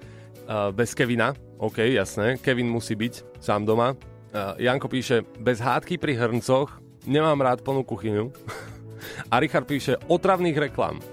bez 0.72 0.96
Kevina, 0.96 1.36
OK, 1.60 1.84
jasné, 1.92 2.40
Kevin 2.40 2.72
musí 2.72 2.96
byť 2.96 3.44
sám 3.44 3.68
doma. 3.68 3.92
E, 3.92 3.96
Janko 4.64 4.88
píše, 4.88 5.28
bez 5.44 5.60
hádky 5.60 6.00
pri 6.00 6.16
hrncoch, 6.16 6.80
nemám 7.04 7.44
rád 7.44 7.68
plnú 7.68 7.84
kuchyňu. 7.84 8.32
A 9.34 9.44
Richard 9.44 9.68
píše, 9.68 10.00
otravných 10.08 10.72
reklám. 10.72 11.04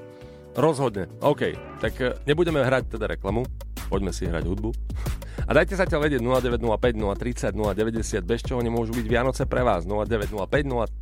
Rozhodne, 0.54 1.10
OK, 1.18 1.58
tak 1.82 2.22
nebudeme 2.22 2.62
hrať 2.62 2.94
teda 2.94 3.10
reklamu, 3.10 3.42
poďme 3.90 4.14
si 4.14 4.22
hrať 4.30 4.46
hudbu. 4.46 4.70
A 5.48 5.54
dajte 5.54 5.74
ťa 5.74 5.98
vedieť 5.98 6.22
0905 6.22 6.94
030 6.94 7.58
090, 7.58 8.22
bez 8.22 8.40
čoho 8.46 8.62
nemôžu 8.62 8.94
byť 8.94 9.06
Vianoce 9.06 9.46
pre 9.50 9.62
vás. 9.66 9.86
0905 9.86 10.44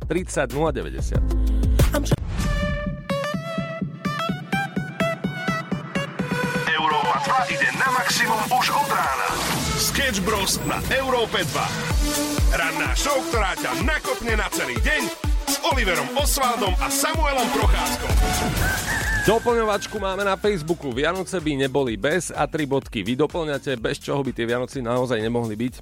030 0.09 0.55
090. 0.55 1.56
Sketch 9.97 10.21
Bros. 10.21 10.61
na 10.69 10.77
Európe 10.93 11.41
2. 11.41 12.53
Ranná 12.53 12.93
show, 12.93 13.17
ktorá 13.33 13.57
ťa 13.57 13.81
nakopne 13.81 14.37
na 14.37 14.45
celý 14.53 14.77
deň 14.77 15.09
s 15.49 15.57
Oliverom 15.73 16.05
Osvaldom 16.13 16.69
a 16.77 16.85
Samuelom 16.85 17.49
Procházkom. 17.49 18.13
Doplňovačku 19.25 19.97
máme 19.97 20.21
na 20.21 20.37
Facebooku. 20.37 20.93
Vianoce 20.93 21.41
by 21.41 21.65
neboli 21.65 21.97
bez 21.97 22.29
a 22.29 22.45
tri 22.45 22.69
bodky. 22.69 23.01
Vy 23.01 23.17
doplňate, 23.17 23.81
bez 23.81 23.97
čoho 23.97 24.21
by 24.21 24.37
tie 24.37 24.45
Vianoci 24.45 24.85
naozaj 24.85 25.17
nemohli 25.17 25.57
byť. 25.57 25.73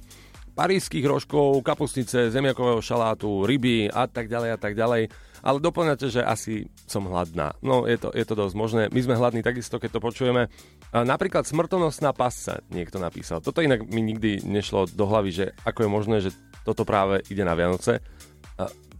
Parížských 0.56 1.04
rožkov, 1.04 1.60
kapustnice, 1.60 2.32
zemiakového 2.32 2.80
šalátu, 2.80 3.44
ryby 3.44 3.92
a 3.92 4.08
tak 4.08 4.32
ďalej 4.32 4.50
a 4.56 4.56
tak 4.56 4.72
ďalej. 4.80 5.12
Ale 5.46 5.62
doplňate, 5.62 6.10
že 6.10 6.26
asi 6.26 6.66
som 6.90 7.06
hladná. 7.06 7.54
No, 7.62 7.86
je 7.86 7.94
to, 7.94 8.10
je 8.10 8.26
to 8.26 8.34
dosť 8.34 8.54
možné. 8.58 8.82
My 8.90 8.98
sme 8.98 9.14
hladní 9.14 9.46
takisto, 9.46 9.78
keď 9.78 9.94
to 9.94 10.00
počujeme. 10.02 10.50
Napríklad 10.90 11.46
smrtonosná 11.46 12.10
pasca 12.10 12.58
niekto 12.74 12.98
napísal. 12.98 13.38
Toto 13.38 13.62
inak 13.62 13.86
mi 13.86 14.02
nikdy 14.02 14.42
nešlo 14.42 14.90
do 14.90 15.06
hlavy, 15.06 15.30
že 15.30 15.46
ako 15.62 15.86
je 15.86 15.90
možné, 15.90 16.16
že 16.18 16.34
toto 16.66 16.82
práve 16.82 17.22
ide 17.30 17.46
na 17.46 17.54
Vianoce. 17.54 18.02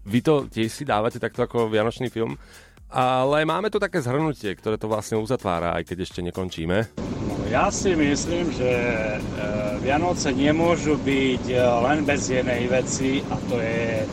Vy 0.06 0.22
to 0.22 0.46
tiež 0.46 0.70
si 0.70 0.86
dávate 0.86 1.18
takto 1.18 1.42
ako 1.42 1.66
Vianočný 1.66 2.14
film. 2.14 2.38
Ale 2.86 3.42
máme 3.42 3.66
tu 3.66 3.82
také 3.82 3.98
zhrnutie, 3.98 4.54
ktoré 4.54 4.78
to 4.78 4.86
vlastne 4.86 5.18
uzatvára, 5.18 5.74
aj 5.74 5.90
keď 5.90 6.06
ešte 6.06 6.22
nekončíme. 6.22 6.86
Ja 7.50 7.66
si 7.74 7.98
myslím, 7.98 8.54
že 8.54 8.70
e, 8.70 9.18
Vianoce 9.82 10.30
nemôžu 10.30 10.94
byť 10.94 11.44
e, 11.50 11.58
len 11.58 12.06
bez 12.06 12.30
jednej 12.30 12.70
veci 12.70 13.26
a 13.26 13.34
to 13.50 13.58
je 13.58 14.06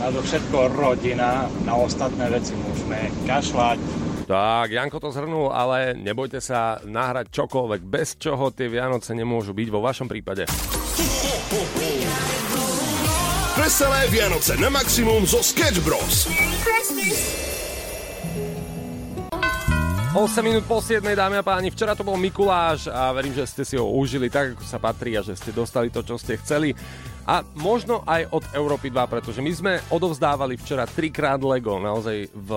na 0.00 0.08
to 0.08 0.24
všetko 0.24 0.72
rodina, 0.72 1.44
na 1.68 1.76
ostatné 1.76 2.32
veci 2.32 2.56
môžeme 2.56 3.12
kašľať. 3.28 3.78
Tak, 4.24 4.72
Janko 4.72 4.96
to 4.96 5.12
zhrnul, 5.12 5.52
ale 5.52 5.92
nebojte 5.92 6.40
sa 6.40 6.80
nahrať 6.86 7.28
čokoľvek, 7.28 7.80
bez 7.84 8.16
čoho 8.16 8.48
tie 8.54 8.72
Vianoce 8.72 9.12
nemôžu 9.12 9.52
byť 9.52 9.68
vo 9.68 9.84
vašom 9.84 10.08
prípade. 10.08 10.48
Veselé 13.60 14.00
Vianoce 14.08 14.56
na 14.56 14.72
maximum 14.72 15.28
zo 15.28 15.44
Sketch 15.44 15.84
Bros. 15.84 16.32
8 20.10 20.42
minút 20.42 20.66
po 20.66 20.82
7, 20.82 21.06
dámy 21.06 21.38
a 21.38 21.44
páni, 21.46 21.70
včera 21.70 21.94
to 21.94 22.02
bol 22.02 22.18
Mikuláš 22.18 22.90
a 22.90 23.14
verím, 23.14 23.30
že 23.30 23.46
ste 23.46 23.62
si 23.62 23.78
ho 23.78 23.86
užili 23.86 24.26
tak, 24.26 24.58
ako 24.58 24.64
sa 24.66 24.82
patrí 24.82 25.14
a 25.14 25.22
že 25.22 25.38
ste 25.38 25.54
dostali 25.54 25.86
to, 25.86 26.02
čo 26.02 26.18
ste 26.18 26.34
chceli. 26.34 26.74
A 27.30 27.46
možno 27.54 28.02
aj 28.10 28.26
od 28.34 28.42
Európy 28.58 28.90
2, 28.90 29.06
pretože 29.06 29.38
my 29.38 29.52
sme 29.54 29.72
odovzdávali 29.86 30.58
včera 30.58 30.82
trikrát 30.82 31.38
Lego. 31.38 31.78
Naozaj 31.78 32.26
v 32.34 32.50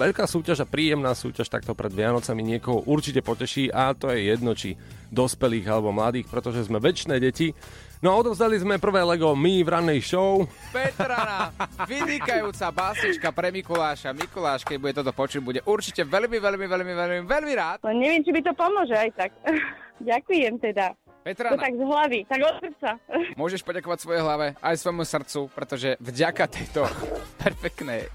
veľká 0.00 0.24
súťaž 0.24 0.64
a 0.64 0.70
príjemná 0.70 1.12
súťaž 1.12 1.52
takto 1.52 1.76
pred 1.76 1.92
Vianocami 1.92 2.40
niekoho 2.40 2.88
určite 2.88 3.20
poteší 3.20 3.68
a 3.68 3.92
to 3.92 4.08
je 4.08 4.32
jedno, 4.32 4.56
či 4.56 4.80
dospelých 5.12 5.68
alebo 5.68 5.92
mladých, 5.92 6.32
pretože 6.32 6.64
sme 6.64 6.80
väčšie 6.80 7.20
deti. 7.20 7.52
No 8.00 8.16
a 8.16 8.20
odovzdali 8.24 8.56
sme 8.56 8.80
prvé 8.80 9.04
Lego 9.04 9.36
my 9.36 9.60
v 9.60 9.68
rannej 9.68 10.00
show. 10.00 10.48
Petrana, 10.72 11.52
vynikajúca 11.84 12.72
básnička 12.72 13.28
pre 13.28 13.52
Mikuláša. 13.52 14.16
Mikuláš, 14.16 14.64
keď 14.64 14.76
bude 14.80 14.96
toto 14.96 15.12
počuť, 15.12 15.40
bude 15.44 15.60
určite 15.68 16.00
veľmi, 16.00 16.40
veľmi, 16.40 16.64
veľmi, 16.64 16.92
veľmi, 16.96 17.18
veľmi 17.28 17.52
rád. 17.52 17.84
No 17.84 17.92
neviem, 17.92 18.24
či 18.24 18.32
by 18.32 18.40
to 18.40 18.56
pomôže 18.56 18.96
aj 18.96 19.10
tak. 19.20 19.36
Ďakujem 20.00 20.56
teda. 20.64 21.03
Petrana. 21.24 21.56
To 21.56 21.64
tak 21.64 21.72
z 21.72 21.84
hlavy, 21.88 22.20
tak 22.28 22.40
od 22.44 22.56
srdca. 22.60 22.90
Môžeš 23.40 23.64
poďakovať 23.64 23.98
svojej 24.04 24.20
hlave 24.20 24.46
aj 24.60 24.76
svojmu 24.76 25.04
srdcu, 25.08 25.40
pretože 25.56 25.96
vďaka 25.96 26.44
tejto 26.52 26.84
perfektnej 27.42 28.12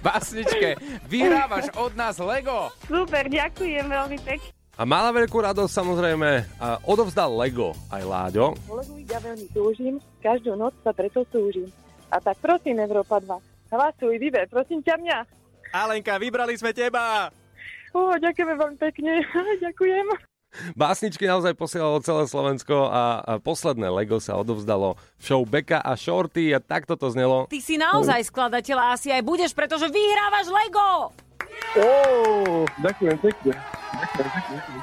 básničke 0.00 0.80
vyhrávaš 1.12 1.68
od 1.76 1.92
nás 1.92 2.16
Lego. 2.16 2.72
Super, 2.88 3.28
ďakujem 3.28 3.84
veľmi 3.84 4.18
pekne. 4.24 4.48
A 4.76 4.88
mala 4.88 5.12
veľkú 5.12 5.40
radosť 5.40 5.72
samozrejme 5.72 6.30
a 6.56 6.80
odovzdal 6.88 7.36
Lego 7.36 7.76
aj 7.92 8.02
Láďo. 8.04 8.56
Legu 8.64 8.96
ja 9.08 9.20
veľmi 9.20 9.48
túžim, 9.52 10.00
každú 10.24 10.56
noc 10.56 10.72
sa 10.80 10.96
preto 10.96 11.20
túžim. 11.28 11.68
A 12.08 12.16
tak 12.16 12.40
prosím, 12.40 12.80
Európa 12.80 13.20
2, 13.20 13.72
hlasuj, 13.76 14.16
vyber, 14.16 14.48
prosím 14.48 14.80
ťa 14.80 14.96
mňa. 14.96 15.18
Alenka, 15.76 16.16
vybrali 16.16 16.56
sme 16.56 16.72
teba! 16.72 17.28
Ó, 17.92 18.16
ďakujeme 18.16 18.56
veľmi 18.56 18.76
pekne, 18.80 19.20
ďakujem. 19.68 20.35
Básničky 20.74 21.24
naozaj 21.28 21.54
posielalo 21.54 22.00
celé 22.00 22.24
Slovensko 22.26 22.88
a, 22.88 23.20
a 23.20 23.32
posledné 23.40 23.88
Lego 23.92 24.18
sa 24.18 24.36
odovzdalo 24.40 24.96
v 24.96 25.22
show 25.22 25.42
Beka 25.44 25.80
a 25.80 25.92
Shorty 25.94 26.52
a 26.52 26.58
takto 26.58 26.96
to 26.96 27.12
znelo. 27.12 27.48
Ty 27.48 27.60
si 27.62 27.76
naozaj 27.76 28.28
skladateľ 28.28 28.76
a 28.76 28.86
asi 28.96 29.12
aj 29.12 29.22
budeš, 29.24 29.52
pretože 29.52 29.88
vyhrávaš 29.88 30.46
Lego! 30.50 31.12
Ó, 31.76 31.88
ďakujem 32.80 33.16
pekne. 33.20 33.52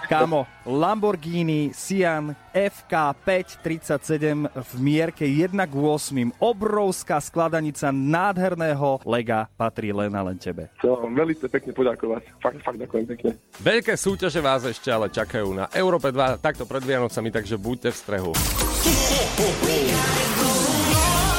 Kámo, 0.08 0.46
Lamborghini 0.66 1.72
Sian 1.74 2.36
FK537 2.54 4.50
v 4.52 4.72
mierke 4.80 5.26
1 5.26 5.54
k 5.54 5.74
8. 5.74 6.38
Obrovská 6.38 7.18
skladanica 7.20 7.90
nádherného 7.90 9.02
lega 9.04 9.50
patrí 9.58 9.90
len 9.90 10.14
a 10.14 10.22
len 10.22 10.38
tebe. 10.38 10.70
Chcem 10.80 11.14
veľmi 11.14 11.36
pekne 11.50 11.72
poďakovať. 11.74 12.22
Fakt, 12.40 12.60
fakt 12.62 12.78
ďakujem 12.80 13.06
pekne. 13.10 13.30
Veľké 13.62 13.94
súťaže 13.98 14.42
vás 14.42 14.64
ešte 14.66 14.90
ale 14.94 15.10
čakajú 15.10 15.50
na 15.54 15.66
Európe 15.74 16.14
2 16.14 16.38
takto 16.40 16.70
pred 16.70 16.84
Vianocami, 16.86 17.30
takže 17.34 17.58
buďte 17.58 17.90
v 17.92 17.98
strehu. 17.98 18.32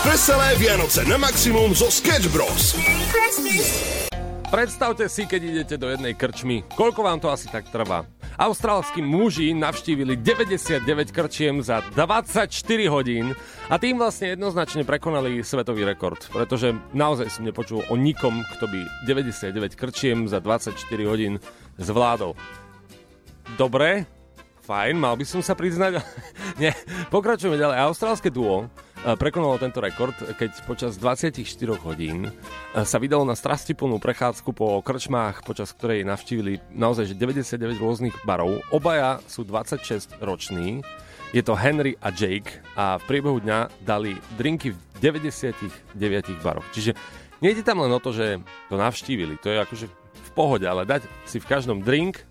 Veselé 0.04 0.48
Vianoce 0.60 1.02
na 1.08 1.16
maximum 1.16 1.72
zo 1.72 1.88
Sketch 1.88 2.28
Bros. 2.28 2.76
Predstavte 4.50 5.08
si, 5.08 5.24
keď 5.24 5.40
idete 5.40 5.74
do 5.80 5.88
jednej 5.88 6.12
krčmy, 6.12 6.64
koľko 6.76 7.00
vám 7.00 7.18
to 7.20 7.32
asi 7.32 7.48
tak 7.48 7.64
trvá. 7.72 8.04
Austrálsky 8.34 9.00
muži 9.00 9.54
navštívili 9.54 10.18
99 10.20 10.84
krčiem 11.14 11.62
za 11.64 11.80
24 11.94 12.50
hodín 12.90 13.32
a 13.70 13.78
tým 13.80 13.96
vlastne 13.96 14.34
jednoznačne 14.34 14.82
prekonali 14.82 15.40
svetový 15.40 15.86
rekord, 15.86 16.18
pretože 16.28 16.74
naozaj 16.92 17.30
som 17.30 17.46
nepočul 17.46 17.86
o 17.88 17.94
nikom, 17.94 18.44
kto 18.58 18.68
by 18.68 18.80
99 19.08 19.78
krčiem 19.78 20.26
za 20.26 20.42
24 20.42 20.76
hodín 21.06 21.40
zvládol. 21.78 22.36
Dobre, 23.54 24.04
fajn, 24.66 24.96
mal 24.98 25.14
by 25.14 25.24
som 25.24 25.40
sa 25.40 25.54
priznať. 25.54 26.02
Nie, 26.60 26.74
pokračujeme 27.08 27.60
ďalej. 27.60 27.76
Austrálske 27.86 28.28
duo 28.32 28.66
prekonalo 29.04 29.60
tento 29.60 29.84
rekord, 29.84 30.16
keď 30.16 30.64
počas 30.64 30.96
24 30.96 31.44
hodín 31.84 32.32
sa 32.72 32.96
vydalo 32.96 33.28
na 33.28 33.36
strastiplnú 33.36 34.00
prechádzku 34.00 34.50
po 34.56 34.80
krčmách, 34.80 35.44
počas 35.44 35.76
ktorej 35.76 36.08
navštívili 36.08 36.64
naozaj 36.72 37.12
že 37.12 37.14
99 37.20 37.76
rôznych 37.76 38.16
barov. 38.24 38.64
Obaja 38.72 39.20
sú 39.28 39.44
26 39.44 40.24
roční. 40.24 40.80
Je 41.36 41.42
to 41.42 41.52
Henry 41.58 41.98
a 42.00 42.14
Jake 42.14 42.62
a 42.78 42.96
v 42.96 43.04
priebehu 43.10 43.42
dňa 43.42 43.84
dali 43.84 44.16
drinky 44.38 44.72
v 44.72 44.78
99 45.02 46.40
baroch. 46.40 46.64
Čiže 46.72 46.94
nejde 47.44 47.66
tam 47.66 47.82
len 47.82 47.90
o 47.90 48.00
to, 48.00 48.14
že 48.14 48.40
to 48.70 48.78
navštívili. 48.78 49.36
To 49.42 49.50
je 49.50 49.58
akože 49.66 49.86
v 50.14 50.30
pohode, 50.32 50.64
ale 50.64 50.86
dať 50.86 51.04
si 51.26 51.42
v 51.42 51.50
každom 51.50 51.82
drink 51.82 52.22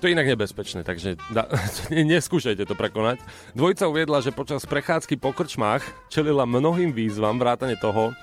to 0.00 0.06
je 0.06 0.14
inak 0.14 0.26
nebezpečné, 0.26 0.86
takže 0.86 1.16
da, 1.30 1.46
neskúšajte 2.14 2.64
to 2.66 2.74
prekonať. 2.74 3.22
Dvojica 3.52 3.90
uviedla, 3.90 4.22
že 4.22 4.34
počas 4.34 4.66
prechádzky 4.66 5.18
po 5.18 5.34
krčmách 5.34 5.84
čelila 6.10 6.46
mnohým 6.46 6.94
výzvam 6.94 7.38
vrátane 7.38 7.78
toho, 7.78 8.14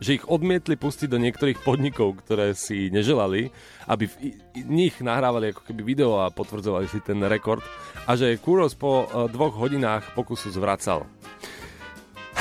že 0.00 0.16
ich 0.16 0.24
odmietli 0.24 0.80
pustiť 0.80 1.12
do 1.12 1.20
niektorých 1.20 1.60
podnikov, 1.60 2.24
ktoré 2.24 2.56
si 2.56 2.88
neželali, 2.88 3.52
aby 3.84 4.08
v 4.08 4.16
nich 4.64 4.96
nahrávali 4.96 5.52
ako 5.52 5.68
keby 5.68 5.80
video 5.84 6.24
a 6.24 6.32
potvrdzovali 6.32 6.88
si 6.88 7.04
ten 7.04 7.20
rekord 7.20 7.60
a 8.08 8.16
že 8.16 8.40
Kuros 8.40 8.72
po 8.72 9.04
e, 9.04 9.28
dvoch 9.28 9.52
hodinách 9.52 10.16
pokusu 10.16 10.48
zvracal. 10.56 11.04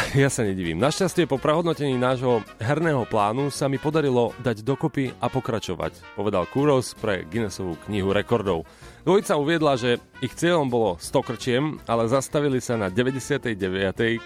Ja 0.17 0.29
sa 0.29 0.41
nedivím. 0.41 0.81
Našťastie 0.81 1.29
po 1.29 1.37
prehodnotení 1.37 1.93
nášho 1.93 2.41
herného 2.57 3.05
plánu 3.05 3.53
sa 3.53 3.69
mi 3.69 3.77
podarilo 3.77 4.33
dať 4.41 4.65
dokopy 4.65 5.13
a 5.21 5.29
pokračovať, 5.29 6.17
povedal 6.17 6.49
Kuros 6.49 6.97
pre 6.97 7.29
Guinnessovú 7.29 7.77
knihu 7.85 8.09
rekordov. 8.09 8.65
Dvojica 9.05 9.37
uviedla, 9.37 9.77
že 9.77 10.01
ich 10.25 10.33
cieľom 10.33 10.65
bolo 10.69 10.97
100 10.97 11.27
krčiem, 11.29 11.63
ale 11.85 12.09
zastavili 12.09 12.57
sa 12.57 12.73
na 12.73 12.89
99. 12.89 13.53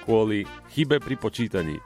kvôli 0.08 0.48
chybe 0.72 1.04
pri 1.04 1.16
počítaní. 1.20 1.78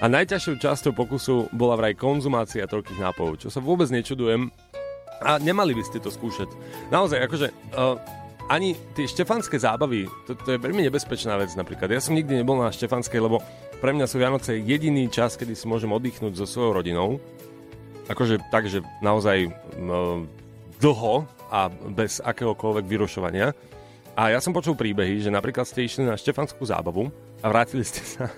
A 0.00 0.08
najťažšou 0.08 0.62
časťou 0.62 0.92
pokusu 0.94 1.50
bola 1.52 1.76
vraj 1.76 1.98
konzumácia 1.98 2.70
toľkých 2.70 3.02
nápojov, 3.02 3.34
čo 3.46 3.48
sa 3.50 3.60
vôbec 3.60 3.90
nečudujem. 3.90 4.48
A 5.20 5.36
nemali 5.36 5.76
by 5.76 5.84
ste 5.84 6.00
to 6.00 6.08
skúšať. 6.08 6.48
Naozaj, 6.88 7.18
akože... 7.28 7.48
Uh, 7.74 8.19
ani 8.50 8.74
tie 8.98 9.06
štefanské 9.06 9.62
zábavy, 9.62 10.10
to, 10.26 10.34
to 10.34 10.58
je 10.58 10.58
veľmi 10.58 10.82
nebezpečná 10.90 11.38
vec 11.38 11.54
napríklad. 11.54 11.86
Ja 11.94 12.02
som 12.02 12.18
nikdy 12.18 12.42
nebol 12.42 12.58
na 12.58 12.74
štefanskej, 12.74 13.22
lebo 13.22 13.38
pre 13.78 13.94
mňa 13.94 14.10
sú 14.10 14.18
Vianoce 14.18 14.58
jediný 14.58 15.06
čas, 15.06 15.38
kedy 15.38 15.54
si 15.54 15.70
môžem 15.70 15.94
oddychnúť 15.94 16.34
so 16.34 16.50
svojou 16.50 16.82
rodinou. 16.82 17.22
Akože 18.10 18.42
tak, 18.50 18.66
že 18.66 18.82
naozaj 18.98 19.54
no, 19.78 20.26
dlho 20.82 21.30
a 21.46 21.70
bez 21.70 22.18
akéhokoľvek 22.18 22.90
vyrušovania. 22.90 23.54
A 24.18 24.34
ja 24.34 24.42
som 24.42 24.50
počul 24.50 24.74
príbehy, 24.74 25.22
že 25.22 25.30
napríklad 25.30 25.62
ste 25.62 25.86
išli 25.86 26.02
na 26.02 26.18
štefanskú 26.18 26.66
zábavu 26.66 27.06
a 27.40 27.46
vrátili 27.46 27.86
ste 27.86 28.02
sa 28.02 28.34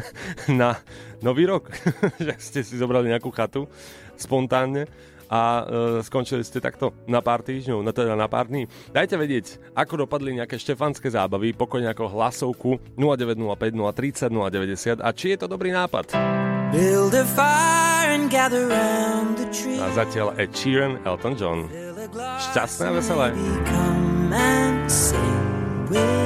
na 0.62 0.78
nový 1.18 1.50
rok, 1.50 1.74
že 2.22 2.38
ste 2.38 2.60
si 2.62 2.78
zobrali 2.78 3.10
nejakú 3.10 3.34
chatu 3.34 3.66
spontánne 4.14 4.86
a 5.30 5.42
e, 5.42 5.62
skončili 6.02 6.42
ste 6.42 6.62
takto 6.62 6.94
na 7.06 7.22
pár 7.22 7.42
týždňov, 7.42 7.82
na 7.82 7.92
teda 7.92 8.14
na 8.14 8.26
pár 8.30 8.50
dní. 8.50 8.66
Dajte 8.90 9.18
vedieť, 9.18 9.58
ako 9.74 10.06
dopadli 10.06 10.36
nejaké 10.38 10.58
štefanské 10.58 11.10
zábavy, 11.10 11.54
pokojne 11.54 11.90
ako 11.90 12.10
hlasovku 12.10 12.70
0905 12.98 13.74
030 13.74 15.00
090 15.00 15.02
a 15.02 15.08
či 15.12 15.34
je 15.34 15.38
to 15.38 15.46
dobrý 15.46 15.70
nápad. 15.74 16.14
Build 16.74 17.14
a 17.14 17.24
fire 17.24 18.10
and 18.10 18.30
gather 18.30 18.66
round 18.66 19.38
the 19.38 19.46
tree. 19.54 19.78
A 19.78 19.90
zatiaľ 19.94 20.34
Ed 20.34 20.50
Sheeran, 20.50 20.98
Elton 21.06 21.34
John. 21.38 21.70
Šťastné 22.50 22.84
a 22.90 22.92
veselé. 22.98 23.26
Come 23.66 24.34
and 24.34 24.90
sing 24.90 25.86
with 25.90 26.25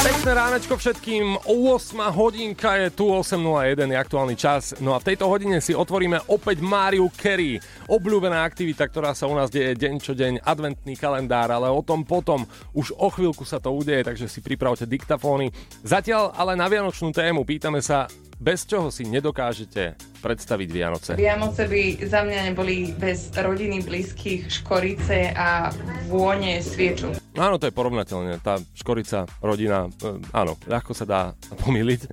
Pekné 0.00 0.32
ránečko 0.32 0.80
všetkým, 0.80 1.44
8 1.44 2.16
hodinka 2.16 2.72
je 2.80 2.88
tu, 2.88 3.12
8.01 3.12 3.84
je 3.84 3.98
aktuálny 4.00 4.32
čas. 4.32 4.72
No 4.80 4.96
a 4.96 4.98
v 5.04 5.12
tejto 5.12 5.28
hodine 5.28 5.60
si 5.60 5.76
otvoríme 5.76 6.24
opäť 6.32 6.64
Máriu 6.64 7.12
Kerry. 7.12 7.60
Obľúbená 7.84 8.40
aktivita, 8.40 8.88
ktorá 8.88 9.12
sa 9.12 9.28
u 9.28 9.36
nás 9.36 9.52
deje 9.52 9.76
deň 9.76 9.94
čo 10.00 10.16
deň, 10.16 10.40
adventný 10.40 10.96
kalendár, 10.96 11.52
ale 11.52 11.68
o 11.68 11.84
tom 11.84 12.08
potom. 12.08 12.48
Už 12.72 12.96
o 12.96 13.12
chvíľku 13.12 13.44
sa 13.44 13.60
to 13.60 13.76
udeje, 13.76 14.00
takže 14.00 14.24
si 14.24 14.40
pripravte 14.40 14.88
diktafóny. 14.88 15.52
Zatiaľ 15.84 16.32
ale 16.32 16.56
na 16.56 16.64
vianočnú 16.64 17.12
tému 17.12 17.44
pýtame 17.44 17.84
sa, 17.84 18.08
bez 18.40 18.64
čoho 18.64 18.88
si 18.88 19.04
nedokážete 19.04 20.00
predstaviť 20.24 20.68
Vianoce. 20.72 21.10
Vianoce 21.20 21.68
by 21.68 22.08
za 22.08 22.24
mňa 22.24 22.40
neboli 22.48 22.96
bez 22.96 23.28
rodiny, 23.36 23.84
blízkych, 23.84 24.48
škorice 24.48 25.36
a 25.36 25.68
vône 26.08 26.64
sviečok. 26.64 27.19
Áno, 27.40 27.56
to 27.56 27.64
je 27.64 27.72
porovnateľné. 27.72 28.44
Tá 28.44 28.60
škorica, 28.76 29.24
rodina, 29.40 29.88
e, 29.88 30.20
áno, 30.36 30.60
ľahko 30.68 30.92
sa 30.92 31.08
dá 31.08 31.20
pomýliť. 31.64 32.12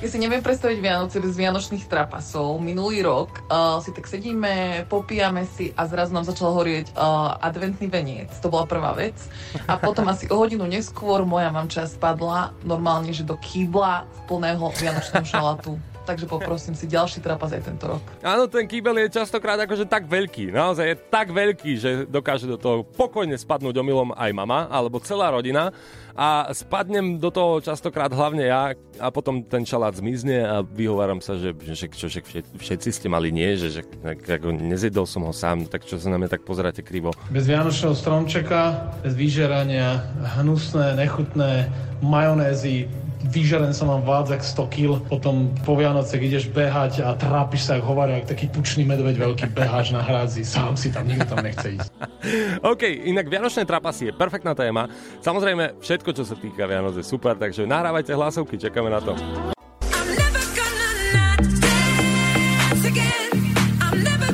Ja 0.00 0.08
si 0.08 0.16
neviem 0.16 0.40
predstaviť 0.40 0.80
Vianoce 0.80 1.20
bez 1.20 1.36
vianočných 1.36 1.88
trapasov. 1.88 2.56
Minulý 2.60 3.04
rok 3.04 3.44
uh, 3.48 3.80
si 3.80 3.92
tak 3.92 4.04
sedíme, 4.04 4.84
popíjame 4.88 5.48
si 5.48 5.72
a 5.76 5.88
zrazu 5.88 6.12
nám 6.12 6.28
začal 6.28 6.52
horieť 6.52 6.92
uh, 6.92 7.40
adventný 7.40 7.88
veniec. 7.88 8.28
To 8.44 8.52
bola 8.52 8.68
prvá 8.68 8.92
vec. 8.92 9.16
A 9.64 9.80
potom 9.80 10.08
asi 10.12 10.28
o 10.28 10.36
hodinu 10.36 10.68
neskôr 10.68 11.24
moja 11.24 11.48
mamča 11.48 11.88
spadla 11.88 12.52
normálne, 12.64 13.12
že 13.16 13.24
do 13.24 13.36
kýbla 13.40 14.04
plného 14.28 14.72
vianočného 14.76 15.24
šalátu. 15.24 15.91
Takže 16.02 16.26
poprosím 16.26 16.74
si 16.74 16.90
ďalší 16.90 17.22
trapas 17.22 17.54
aj 17.54 17.62
tento 17.62 17.86
rok. 17.86 18.02
Áno, 18.26 18.50
ten 18.50 18.66
kýbel 18.66 19.06
je 19.06 19.22
častokrát 19.22 19.54
akože 19.62 19.86
tak 19.86 20.10
veľký. 20.10 20.50
Naozaj 20.50 20.86
je 20.86 20.96
tak 20.98 21.30
veľký, 21.30 21.72
že 21.78 21.90
dokáže 22.10 22.50
do 22.50 22.58
toho 22.58 22.82
pokojne 22.82 23.38
spadnúť 23.38 23.78
omylom 23.78 24.10
aj 24.18 24.30
mama, 24.34 24.66
alebo 24.66 24.98
celá 24.98 25.30
rodina. 25.30 25.70
A 26.12 26.52
spadnem 26.52 27.16
do 27.16 27.32
toho 27.32 27.62
častokrát 27.64 28.12
hlavne 28.12 28.44
ja 28.44 28.76
a 29.00 29.08
potom 29.08 29.40
ten 29.40 29.64
šalát 29.64 29.96
zmizne 29.96 30.44
a 30.44 30.60
vyhováram 30.60 31.24
sa, 31.24 31.40
že, 31.40 31.56
že 31.72 31.88
čo, 31.88 32.10
že 32.10 32.20
všetci 32.52 32.88
ste 32.92 33.08
mali 33.08 33.32
nie, 33.32 33.56
že, 33.56 33.80
že 33.80 33.82
ako 34.04 34.52
nezjedol 34.52 35.08
som 35.08 35.24
ho 35.24 35.32
sám, 35.32 35.64
tak 35.70 35.88
čo 35.88 35.96
sa 35.96 36.12
na 36.12 36.20
mňa 36.20 36.28
tak 36.36 36.44
pozeráte 36.44 36.84
krivo. 36.84 37.16
Bez 37.32 37.48
vianočného 37.48 37.96
stromčeka, 37.96 38.92
bez 39.00 39.16
vyžerania, 39.16 40.04
hnusné, 40.36 41.00
nechutné, 41.00 41.72
majonézy, 42.04 42.92
vyžeren 43.30 43.70
sa 43.70 43.86
vám 43.86 44.02
vádzak 44.02 44.42
100 44.42 44.74
kg, 44.74 44.90
potom 45.06 45.54
po 45.62 45.78
Vianoce 45.78 46.18
ideš 46.18 46.50
behať 46.50 47.06
a 47.06 47.14
trápiš 47.14 47.70
sa, 47.70 47.78
ako 47.78 47.94
hovoria, 47.94 48.18
jak 48.22 48.34
taký 48.34 48.46
tučný 48.50 48.82
medveď 48.82 49.20
veľký, 49.22 49.44
beháš 49.54 49.94
na 49.94 50.02
hrádzi, 50.02 50.42
sám 50.42 50.74
si 50.74 50.90
tam, 50.90 51.06
nikto 51.06 51.30
tam 51.30 51.44
nechce 51.44 51.78
ísť. 51.78 51.90
OK, 52.72 52.82
inak 53.06 53.30
Vianočné 53.30 53.62
trapasy 53.62 54.10
je 54.10 54.12
perfektná 54.16 54.56
téma. 54.58 54.90
Samozrejme, 55.22 55.78
všetko, 55.78 56.10
čo 56.10 56.26
sa 56.26 56.34
týka 56.34 56.66
Vianoc 56.66 56.98
je 56.98 57.06
super, 57.06 57.38
takže 57.38 57.68
nahrávajte 57.68 58.10
hlasovky, 58.16 58.58
čakáme 58.58 58.90
na 58.90 58.98
to. 58.98 59.14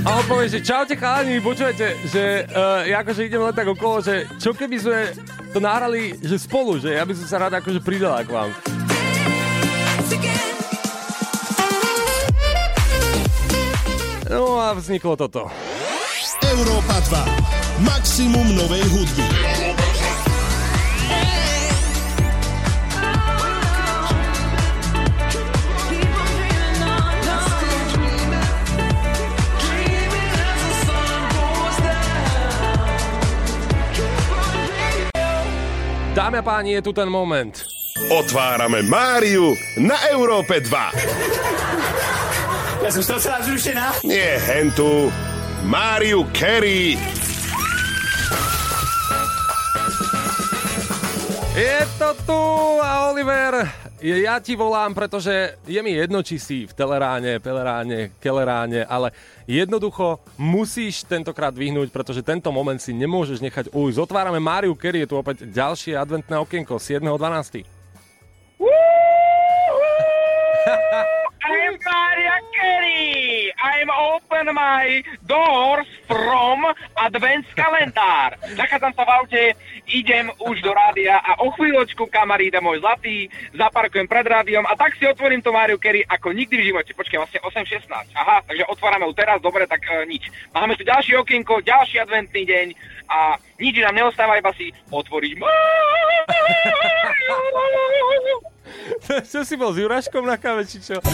A 0.08 0.16
on 0.16 0.24
povie, 0.24 0.48
že 0.48 0.64
čaute 0.64 0.96
chalani, 0.96 1.36
počujete, 1.36 1.92
že 2.08 2.48
uh, 2.48 2.80
ja 2.88 3.04
akože 3.04 3.28
idem 3.28 3.44
len 3.44 3.52
tak 3.52 3.68
okolo, 3.68 4.00
že 4.00 4.24
čo 4.40 4.56
keby 4.56 4.80
sme 4.80 4.98
to 5.52 5.60
nahrali, 5.60 6.16
že 6.24 6.40
spolu, 6.40 6.80
že 6.80 6.96
ja 6.96 7.04
by 7.04 7.12
som 7.12 7.26
sa 7.28 7.36
rád 7.44 7.60
akože 7.60 7.84
pridala 7.84 8.24
k 8.24 8.32
vám. 8.32 8.77
No 14.28 14.60
a 14.60 14.76
vzniklo 14.76 15.16
toto. 15.16 15.48
Európa 16.44 17.00
2. 17.80 17.80
Maximum 17.80 18.44
novej 18.52 18.84
hudby. 18.92 19.24
Dámy 36.12 36.36
a 36.36 36.44
páni, 36.44 36.76
je 36.76 36.82
tu 36.84 36.92
ten 36.92 37.08
moment. 37.08 37.64
Otvárame 38.12 38.84
Máriu 38.84 39.56
na 39.80 39.96
Európe 40.12 40.60
2. 40.60 41.37
Ja 42.88 42.96
som 42.96 43.04
z 43.04 43.12
toho 43.12 43.20
celá 43.20 43.44
zrušená. 43.44 44.00
Nie 44.00 44.40
hentu. 44.48 45.12
Máriu 45.68 46.24
Kerry. 46.32 46.96
Je 51.52 51.80
to 52.00 52.16
tu 52.24 52.40
a 52.80 53.12
Oliver, 53.12 53.68
ja 54.00 54.40
ti 54.40 54.56
volám, 54.56 54.96
pretože 54.96 55.60
je 55.68 55.76
mi 55.84 56.00
jedno, 56.00 56.24
či 56.24 56.40
si 56.40 56.64
v 56.64 56.72
Teleráne, 56.72 57.44
Peleráne, 57.44 58.16
Keleráne, 58.24 58.88
ale 58.88 59.12
jednoducho 59.44 60.24
musíš 60.40 61.04
tentokrát 61.04 61.52
vyhnúť, 61.52 61.92
pretože 61.92 62.24
tento 62.24 62.48
moment 62.48 62.80
si 62.80 62.96
nemôžeš 62.96 63.44
nechať 63.44 63.68
ujsť. 63.68 64.00
Otvárame 64.00 64.40
Máriu 64.40 64.72
Kerry, 64.72 65.04
je 65.04 65.12
tu 65.12 65.20
opäť 65.20 65.44
ďalšie 65.44 65.92
adventné 65.92 66.40
okienko 66.40 66.80
7.12. 66.80 67.68
I'm 71.44 71.78
Maria 71.78 72.36
Carey. 72.50 73.52
I'm 73.62 73.90
open 73.90 74.54
my 74.54 75.02
doors 75.26 75.86
from 76.06 76.66
Advents 76.98 77.46
kalendár. 77.54 78.34
Nachádzam 78.58 78.90
sa 78.96 79.06
v 79.06 79.10
aute, 79.22 79.42
idem 79.86 80.34
už 80.42 80.58
do 80.66 80.74
rádia 80.74 81.22
a 81.22 81.38
o 81.46 81.54
chvíľočku, 81.54 82.10
kamarída 82.10 82.58
môj 82.58 82.82
zlatý, 82.82 83.30
zaparkujem 83.54 84.10
pred 84.10 84.26
rádiom 84.26 84.66
a 84.66 84.74
tak 84.74 84.98
si 84.98 85.06
otvorím 85.06 85.38
to 85.38 85.54
Mariu 85.54 85.78
Carey 85.78 86.02
ako 86.02 86.34
nikdy 86.34 86.58
v 86.58 86.66
živote. 86.74 86.90
Počkaj, 86.98 87.18
vlastne 87.22 87.40
8.16. 87.46 87.86
Aha, 88.18 88.42
takže 88.42 88.66
otvárame 88.66 89.06
ju 89.06 89.14
teraz, 89.14 89.38
dobre, 89.38 89.70
tak 89.70 89.86
e, 89.86 90.10
nič. 90.10 90.26
Máme 90.50 90.74
tu 90.74 90.82
ďalšie 90.82 91.22
okienko, 91.22 91.62
ďalší 91.62 92.02
adventný 92.02 92.42
deň 92.50 92.66
a 93.08 93.38
nič 93.62 93.78
nám 93.78 93.94
neostáva, 93.94 94.42
iba 94.42 94.50
si 94.58 94.74
otvoriť. 94.90 95.38
čo 99.32 99.40
si 99.44 99.54
bol 99.54 99.72
s 99.74 99.78
Juraškom 99.80 100.24
na 100.24 100.36
káve, 100.36 100.64
či 100.66 100.82
čo? 100.82 100.98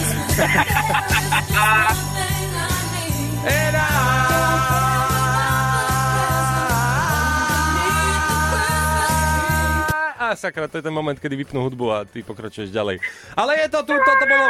A 10.15 10.33
sakra, 10.33 10.65
to 10.65 10.81
je 10.81 10.85
ten 10.89 10.89
moment, 10.89 11.13
kedy 11.13 11.37
vypnú 11.37 11.61
hudbu 11.69 11.85
a 11.93 12.01
ty 12.01 12.25
pokračuješ 12.25 12.73
ďalej. 12.73 12.97
Ale 13.37 13.61
je 13.61 13.67
to 13.69 13.85
tu, 13.85 13.93
toto 13.93 14.25
bolo 14.25 14.47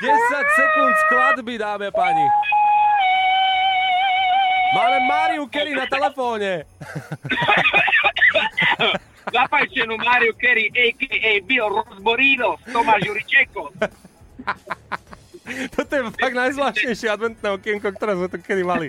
10 0.00 0.08
sekúnd 0.56 0.94
skladby, 1.04 1.60
dáme 1.60 1.92
a 1.92 1.92
páni. 1.92 2.24
Máme 4.72 4.98
Mariu 5.04 5.44
Kerry 5.52 5.76
na 5.76 5.84
telefóne. 5.84 6.64
Zapajčenú 9.34 9.98
Mario 9.98 10.30
Kerry, 10.38 10.70
a.k.a. 10.70 11.42
Bill 11.42 11.66
Rozborino, 11.66 12.54
Tomáš 12.70 13.02
Juričeko. 13.02 13.74
Toto 15.74 15.92
je 15.92 16.02
fakt 16.14 16.36
najzvláštnejšie 16.38 17.10
adventné 17.10 17.48
okienko, 17.50 17.90
ktoré 17.98 18.14
sme 18.14 18.30
tu 18.30 18.38
kedy 18.38 18.62
mali. 18.62 18.88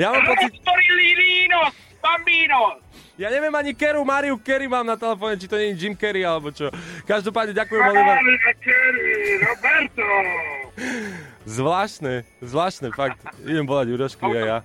Ja 0.00 0.10
mám 0.10 0.24
pocit... 0.24 0.56
Rozborilino, 0.56 1.68
bambino. 2.00 2.80
Ja 3.20 3.28
neviem 3.28 3.52
ani 3.52 3.76
Keru, 3.76 4.00
Mariu 4.08 4.40
Kerry 4.40 4.66
mám 4.66 4.88
na 4.88 4.96
telefóne, 4.96 5.36
či 5.36 5.44
to 5.44 5.60
nie 5.60 5.76
je 5.76 5.84
Jim 5.84 5.94
Kerry 5.94 6.24
alebo 6.24 6.48
čo. 6.48 6.72
Každopádne 7.04 7.52
ďakujem, 7.52 7.82
Oliver. 7.92 8.18
Kerry, 8.56 9.36
Roberto. 9.44 10.06
Zvláštne, 11.44 12.24
zvláštne, 12.40 12.88
fakt. 12.96 13.20
Idem 13.44 13.68
volať 13.68 13.86
Jurošky 13.92 14.24
aj 14.24 14.46
ja. 14.48 14.58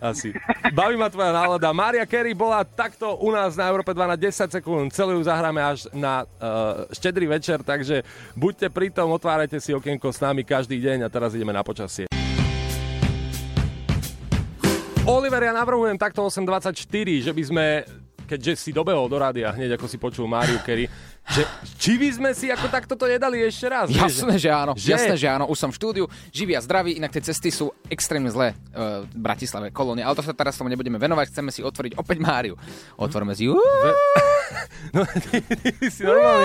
Asi. 0.00 0.34
Baví 0.72 0.96
ma 0.96 1.08
tvoja 1.08 1.32
nálada. 1.32 1.70
Maria 1.72 2.04
Kerry 2.08 2.32
bola 2.32 2.64
takto 2.64 3.16
u 3.20 3.30
nás 3.30 3.56
na 3.56 3.68
Európe 3.68 3.92
2 3.92 4.12
na 4.12 4.16
10 4.16 4.50
sekúnd. 4.50 4.90
Celú 4.92 5.16
ju 5.18 5.22
zahráme 5.24 5.60
až 5.60 5.88
na 5.92 6.24
uh, 6.24 6.88
štedrý 6.92 7.28
večer, 7.30 7.60
takže 7.60 8.02
buďte 8.34 8.68
pritom, 8.72 9.10
otvárajte 9.12 9.60
si 9.60 9.72
okienko 9.72 10.10
s 10.10 10.18
nami 10.20 10.42
každý 10.42 10.80
deň 10.80 11.06
a 11.06 11.12
teraz 11.12 11.32
ideme 11.36 11.52
na 11.52 11.64
počasie. 11.64 12.08
Oliver, 15.04 15.44
ja 15.44 15.52
navrhujem 15.52 16.00
takto 16.00 16.24
8.24, 16.24 17.28
že 17.28 17.32
by 17.36 17.42
sme, 17.44 17.64
keďže 18.24 18.58
si 18.58 18.70
dobehol 18.72 19.06
do 19.06 19.16
rádia 19.16 19.52
hneď 19.52 19.76
ako 19.76 19.86
si 19.86 19.96
počul 19.96 20.24
Máriu 20.26 20.58
Kerry, 20.60 20.88
že 21.24 21.48
či 21.80 21.96
by 21.96 22.08
sme 22.12 22.30
si 22.36 22.52
ako 22.52 22.68
takto 22.68 22.96
to 22.96 23.08
nedali 23.08 23.40
ešte 23.40 23.64
raz? 23.64 23.88
Jasné, 23.88 24.36
že 24.36 24.50
áno, 24.52 24.76
Že? 24.76 24.90
jasné, 24.92 25.14
že 25.16 25.28
áno. 25.28 25.48
Už 25.48 25.56
som 25.56 25.72
v 25.72 25.76
štúdiu, 25.80 26.04
živý 26.28 26.52
a 26.52 26.60
zdravý, 26.60 27.00
inak 27.00 27.12
tie 27.12 27.24
cesty 27.24 27.48
sú 27.48 27.72
extrémne 27.88 28.28
zlé 28.28 28.52
uh, 28.76 29.08
v 29.08 29.16
Bratislave, 29.16 29.72
kolóne. 29.72 30.04
Ale 30.04 30.12
to 30.12 30.20
sa 30.20 30.36
teraz 30.36 30.56
tomu 30.56 30.68
nebudeme 30.68 31.00
venovať, 31.00 31.32
chceme 31.32 31.48
si 31.48 31.64
otvoriť 31.64 31.96
opäť 31.96 32.18
Máriu. 32.20 32.54
Otvorme 33.00 33.32
si 33.32 33.48
ju. 33.48 33.56
No, 34.92 35.00
ty, 35.08 35.40
ty 35.40 35.88
si 35.88 36.04
normálne 36.04 36.44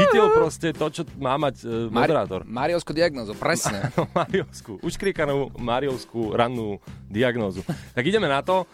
chytil 0.00 0.32
proste 0.32 0.72
to, 0.72 0.88
čo 0.88 1.02
má 1.20 1.36
mať 1.36 1.62
uh, 1.62 1.92
moderátor. 1.92 2.42
Mariovskú 2.48 2.96
diagnózu, 2.96 3.36
presne. 3.36 3.92
Áno, 3.92 4.08
Mariovskú, 4.16 4.80
uškríkanú 4.80 5.52
Mariovskú 5.60 6.32
rannú 6.32 6.80
diagnózu. 7.06 7.60
Tak 7.92 8.02
ideme 8.02 8.26
na 8.26 8.40
to. 8.40 8.64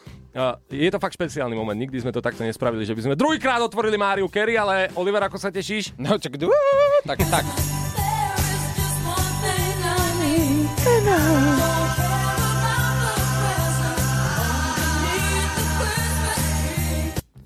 Je 0.73 0.89
to 0.89 0.97
fakt 0.97 1.13
špeciálny 1.13 1.53
moment, 1.53 1.77
nikdy 1.77 2.01
sme 2.01 2.09
to 2.09 2.25
takto 2.25 2.41
nespravili, 2.41 2.89
že 2.89 2.97
by 2.97 3.05
sme 3.05 3.15
druhýkrát 3.21 3.61
otvorili 3.61 4.01
Máriu 4.01 4.33
Kerry, 4.33 4.57
ale 4.57 4.89
Oliver, 4.97 5.29
ako 5.29 5.37
sa 5.37 5.53
tešíš? 5.53 5.93
No 6.01 6.17
čak, 6.17 6.41
tak, 7.05 7.21
tak. 7.29 7.45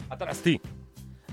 A 0.06 0.14
teraz 0.14 0.38
ty. 0.38 0.62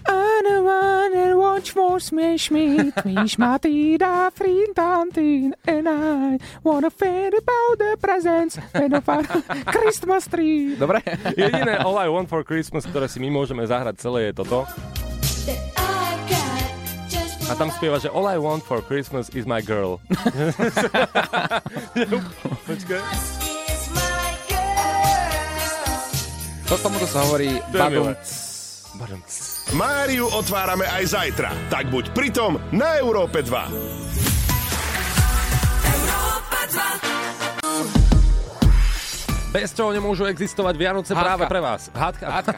Anna 0.08 0.62
wanna 0.62 1.38
watch 1.38 1.72
for 1.72 2.00
smash 2.00 2.52
me, 2.52 2.92
smash 3.02 3.38
my 3.38 3.58
tida, 3.58 4.32
frintantin, 4.36 5.54
and 5.68 5.88
I 5.88 6.40
wanna 6.64 6.90
fade 6.90 7.34
about 7.34 7.76
the 7.80 7.98
presents 8.00 8.60
and 8.74 8.94
of 8.94 9.08
our 9.08 9.24
Christmas 9.72 10.28
tree. 10.28 10.76
Dobre? 10.76 11.00
Jediné 11.38 11.80
All 11.84 11.98
I 11.98 12.08
Want 12.12 12.28
for 12.28 12.44
Christmas, 12.44 12.84
ktoré 12.84 13.08
si 13.08 13.24
my 13.24 13.32
môžeme 13.32 13.64
zahrať 13.64 14.04
celé, 14.04 14.32
je 14.32 14.44
toto. 14.44 14.68
A 17.48 17.54
tam 17.60 17.70
spieva, 17.76 18.00
že 18.00 18.08
All 18.10 18.28
I 18.28 18.40
want 18.40 18.64
for 18.64 18.80
Christmas 18.82 19.28
is 19.36 19.44
my 19.46 19.60
girl. 19.60 20.00
Počkaj. 22.68 23.04
To 26.72 26.76
tomuto 26.80 27.06
sa 27.06 27.22
hovorí 27.28 27.60
milé. 27.70 28.16
badum. 28.98 29.22
Máriu 29.74 30.30
otvárame 30.30 30.86
aj 30.86 31.18
zajtra, 31.18 31.50
tak 31.74 31.90
buď 31.90 32.14
pritom 32.14 32.62
na 32.70 32.94
Európe 33.02 33.42
2. 33.42 34.13
Bez 39.54 39.70
čoho 39.70 39.94
nemôžu 39.94 40.26
existovať 40.26 40.74
Vianoce 40.82 41.14
Hádka. 41.14 41.22
práve 41.22 41.44
pre 41.46 41.62
vás. 41.62 41.94
Hádka. 41.94 42.26
Hádka. 42.26 42.58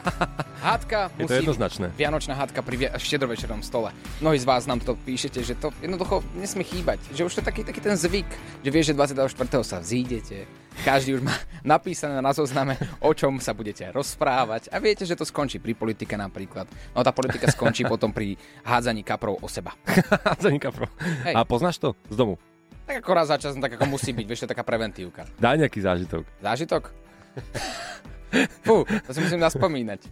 Hádka 0.64 0.98
Je 1.20 1.28
to 1.28 1.28
musí 1.28 1.36
jednoznačné. 1.44 1.86
byť 1.92 2.00
Vianočná 2.00 2.32
hádka 2.32 2.60
pri 2.64 2.76
vi- 2.80 2.92
štedrovečernom 2.96 3.60
stole. 3.60 3.92
Mnohí 4.24 4.40
z 4.40 4.48
vás 4.48 4.64
nám 4.64 4.80
to 4.80 4.96
píšete, 4.96 5.44
že 5.44 5.60
to 5.60 5.76
jednoducho 5.84 6.24
nesmie 6.32 6.64
chýbať. 6.64 6.96
Že 7.12 7.28
už 7.28 7.32
to 7.36 7.40
je 7.44 7.46
taký, 7.52 7.60
taký 7.68 7.84
ten 7.84 8.00
zvyk, 8.00 8.24
že 8.64 8.70
vieš, 8.72 8.84
že 8.90 8.94
24. 8.96 9.28
sa 9.60 9.76
vzídete, 9.76 10.48
každý 10.88 11.20
už 11.20 11.28
má 11.28 11.36
napísané 11.76 12.16
na 12.16 12.32
zozname, 12.32 12.80
o 13.04 13.12
čom 13.12 13.44
sa 13.44 13.52
budete 13.52 13.92
rozprávať 13.92 14.72
a 14.72 14.80
viete, 14.80 15.04
že 15.04 15.20
to 15.20 15.28
skončí 15.28 15.60
pri 15.60 15.76
politike 15.76 16.16
napríklad. 16.16 16.64
No 16.96 17.04
tá 17.04 17.12
politika 17.12 17.52
skončí 17.52 17.84
potom 17.84 18.08
pri 18.08 18.40
hádzaní 18.64 19.04
kaprov 19.04 19.36
o 19.44 19.48
seba. 19.52 19.76
Hádzaní 20.32 20.56
kaprov. 20.56 20.88
Hej. 21.28 21.36
A 21.36 21.44
poznáš 21.44 21.76
to 21.76 21.92
z 22.08 22.16
domu? 22.16 22.40
Tak 22.86 23.02
ako 23.02 23.10
raz 23.18 23.26
za 23.26 23.36
čas, 23.42 23.58
no 23.58 23.60
tak 23.60 23.74
ako 23.74 23.90
musí 23.90 24.14
byť, 24.14 24.26
vieš, 24.26 24.40
to 24.42 24.46
je 24.46 24.52
taká 24.54 24.62
preventívka. 24.62 25.26
Daj 25.42 25.58
nejaký 25.58 25.82
zážitok. 25.82 26.22
Zážitok? 26.38 26.82
Fú, 28.66 28.86
to 28.86 29.10
si 29.10 29.20
musím 29.22 29.42
naspomínať. 29.42 30.06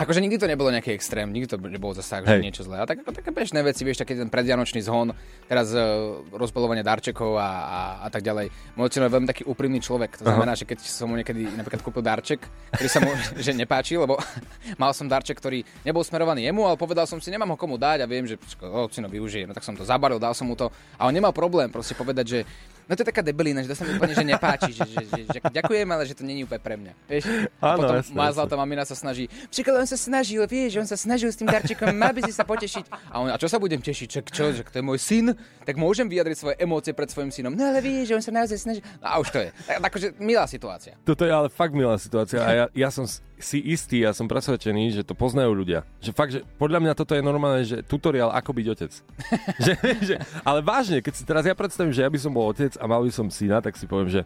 Akože 0.00 0.24
nikdy 0.24 0.40
to 0.40 0.48
nebolo 0.48 0.72
nejaký 0.72 0.96
extrém, 0.96 1.28
nikdy 1.28 1.44
to 1.44 1.60
nebolo 1.60 1.92
zase 1.92 2.08
tak, 2.08 2.24
že 2.24 2.40
Hej. 2.40 2.40
niečo 2.40 2.62
zlé. 2.64 2.80
A 2.80 2.88
tak 2.88 3.04
také 3.04 3.28
bežné 3.28 3.60
veci, 3.60 3.84
vieš, 3.84 4.00
taký 4.00 4.16
ten 4.16 4.32
predvianočný 4.32 4.80
zhon, 4.80 5.12
teraz 5.44 5.76
uh, 5.76 6.24
rozbalovanie 6.32 6.80
darčekov 6.80 7.36
a, 7.36 7.50
a, 7.68 7.80
a 8.04 8.08
tak 8.08 8.24
ďalej. 8.24 8.48
Môj 8.80 8.88
otec 8.88 9.04
je 9.04 9.12
veľmi 9.12 9.28
taký 9.28 9.42
úprimný 9.44 9.84
človek, 9.84 10.16
to 10.16 10.24
Aha. 10.24 10.32
znamená, 10.32 10.56
že 10.56 10.64
keď 10.64 10.80
som 10.88 11.12
mu 11.12 11.20
niekedy 11.20 11.52
napríklad 11.52 11.84
kúpil 11.84 12.00
darček, 12.00 12.40
ktorý 12.72 12.88
sa 12.88 13.04
mu 13.04 13.12
že 13.44 13.52
nepáči, 13.52 14.00
lebo 14.00 14.16
mal 14.80 14.96
som 14.96 15.04
darček, 15.04 15.36
ktorý 15.36 15.60
nebol 15.84 16.00
smerovaný 16.00 16.48
jemu, 16.48 16.64
ale 16.64 16.80
povedal 16.80 17.04
som 17.04 17.20
si, 17.20 17.28
nemám 17.28 17.52
ho 17.52 17.60
komu 17.60 17.76
dať 17.76 18.00
a 18.00 18.08
viem, 18.08 18.24
že 18.24 18.40
ocino 18.64 19.12
využije. 19.12 19.44
No 19.44 19.52
tak 19.52 19.68
som 19.68 19.76
to 19.76 19.84
zabaril, 19.84 20.16
dal 20.16 20.32
som 20.32 20.48
mu 20.48 20.56
to 20.56 20.72
a 20.96 21.04
on 21.04 21.12
nemal 21.12 21.36
problém 21.36 21.68
proste 21.68 21.92
povedať, 21.92 22.24
že 22.24 22.40
No 22.90 22.98
to 22.98 23.06
je 23.06 23.08
taká 23.14 23.22
debilina, 23.22 23.62
že 23.62 23.70
to 23.70 23.78
sa 23.78 23.86
mi 23.86 23.94
úplne 23.94 24.18
že 24.18 24.26
nepáči, 24.26 24.74
že, 24.74 24.82
že, 24.82 25.02
že, 25.06 25.20
že 25.30 25.38
ďakujem, 25.38 25.86
ale 25.86 26.02
že 26.10 26.18
to 26.18 26.26
není 26.26 26.42
úplne 26.42 26.58
pre 26.58 26.74
mňa. 26.74 26.92
Vieš? 27.06 27.22
A 27.62 27.78
Áno, 27.78 27.86
potom 27.86 27.96
jasné, 28.02 28.18
má 28.18 28.26
zlatá 28.34 28.54
mamina 28.58 28.82
sa 28.82 28.98
snaží. 28.98 29.30
Príklad, 29.46 29.78
on 29.78 29.86
sa 29.86 29.94
snažil, 29.94 30.42
vieš, 30.50 30.82
on 30.82 30.88
sa 30.90 30.98
snažil 30.98 31.30
s 31.30 31.38
tým 31.38 31.46
darčekom, 31.46 31.94
má 31.94 32.10
by 32.10 32.26
si 32.26 32.34
sa 32.34 32.42
potešiť. 32.42 32.90
A 33.14 33.22
on, 33.22 33.30
a 33.30 33.38
čo 33.38 33.46
sa 33.46 33.62
budem 33.62 33.78
tešiť? 33.78 34.08
Čak, 34.10 34.24
čo, 34.34 34.50
že 34.50 34.66
to 34.66 34.82
je 34.82 34.84
môj 34.84 34.98
syn? 34.98 35.38
Tak 35.62 35.78
môžem 35.78 36.10
vyjadriť 36.10 36.34
svoje 36.34 36.56
emócie 36.58 36.90
pred 36.90 37.06
svojim 37.06 37.30
synom. 37.30 37.54
No 37.54 37.70
ale 37.70 37.78
vieš, 37.78 38.10
že 38.10 38.14
on 38.18 38.24
sa 38.26 38.34
naozaj 38.34 38.58
snaží. 38.58 38.80
No 38.98 39.06
a 39.06 39.14
už 39.22 39.30
to 39.30 39.38
je. 39.38 39.54
Tak, 39.70 39.86
akože 39.86 40.06
milá 40.18 40.50
situácia. 40.50 40.98
Toto 41.06 41.22
je 41.22 41.30
ale 41.30 41.46
fakt 41.46 41.70
milá 41.70 41.94
situácia 41.94 42.42
a 42.42 42.50
ja, 42.50 42.64
ja 42.74 42.90
som 42.90 43.06
si 43.44 43.58
istý, 43.60 44.04
ja 44.04 44.12
som 44.12 44.28
presvedčený, 44.30 44.94
že 44.94 45.02
to 45.02 45.16
poznajú 45.16 45.52
ľudia. 45.52 45.84
Že 46.00 46.10
fakt, 46.12 46.32
že 46.36 46.40
podľa 46.56 46.80
mňa 46.80 46.92
toto 46.96 47.12
je 47.16 47.22
normálne, 47.24 47.64
že 47.66 47.82
tutoriál 47.84 48.32
ako 48.32 48.50
byť 48.56 48.66
otec. 48.70 48.92
že, 49.64 49.72
že, 50.00 50.14
ale 50.44 50.60
vážne, 50.60 51.00
keď 51.00 51.12
si 51.16 51.24
teraz 51.24 51.44
ja 51.44 51.56
predstavím, 51.56 51.92
že 51.92 52.04
ja 52.04 52.10
by 52.10 52.18
som 52.20 52.32
bol 52.32 52.48
otec 52.48 52.76
a 52.76 52.84
mal 52.84 53.02
by 53.04 53.12
som 53.12 53.28
syna, 53.28 53.60
tak 53.60 53.76
si 53.76 53.84
poviem, 53.84 54.08
že 54.08 54.22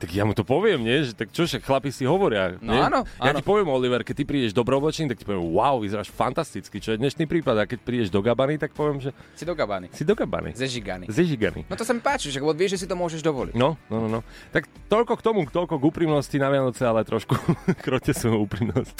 tak 0.00 0.10
ja 0.10 0.24
mu 0.24 0.32
to 0.32 0.40
poviem, 0.40 0.80
nie? 0.80 1.04
Že, 1.04 1.12
tak 1.14 1.28
čo, 1.28 1.44
však 1.44 1.60
chlapi 1.60 1.90
si 1.90 2.02
hovoria. 2.02 2.56
No 2.58 2.72
nie? 2.72 2.80
áno, 2.80 3.04
Ja 3.16 3.30
áno. 3.30 3.38
ti 3.38 3.44
poviem, 3.44 3.68
Oliver, 3.68 4.00
keď 4.00 4.14
ty 4.16 4.24
prídeš 4.24 4.50
do 4.50 4.64
oblečený, 4.64 5.12
tak 5.12 5.20
ti 5.20 5.24
poviem, 5.24 5.44
wow, 5.46 5.76
vyzeráš 5.76 6.08
fantasticky, 6.08 6.80
čo 6.80 6.90
je 6.90 6.98
dnešný 6.98 7.28
prípad. 7.28 7.54
A 7.54 7.68
keď 7.68 7.78
prídeš 7.78 8.08
do 8.08 8.18
Gabany, 8.18 8.56
tak 8.56 8.72
poviem, 8.72 8.98
že 8.98 9.10
Si 9.36 9.44
do 9.44 9.52
Gabany. 9.52 9.92
si 9.92 10.02
do 10.02 10.16
Gabany. 10.16 10.56
Zežigany. 10.56 11.04
Zežigany. 11.06 11.68
No 11.68 11.76
to 11.76 11.84
sa 11.84 11.92
mi 11.92 12.00
páči, 12.00 12.28
že 12.28 12.40
lebo 12.40 12.56
vieš, 12.56 12.74
že 12.74 12.82
si 12.82 12.86
to 12.88 12.96
môžeš 12.96 13.20
dovoliť. 13.20 13.52
No, 13.52 13.76
no, 13.86 13.96
no, 14.00 14.08
no. 14.08 14.20
Tak 14.48 14.64
toľko 14.88 15.12
k 15.14 15.22
tomu, 15.22 15.40
toľko 15.44 15.76
k 15.76 15.82
úprimnosti 15.84 16.36
na 16.40 16.48
Vianoce, 16.48 16.80
ale 16.80 17.04
trošku 17.04 17.36
krote 17.84 18.10
svoju 18.10 18.48
úprimnosť. 18.48 18.94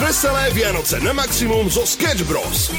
Veselé 0.00 0.50
Vianoce 0.50 0.96
na 0.98 1.12
maximum 1.12 1.68
zo 1.68 1.84
Sketch 1.84 2.24
Bros. 2.24 2.72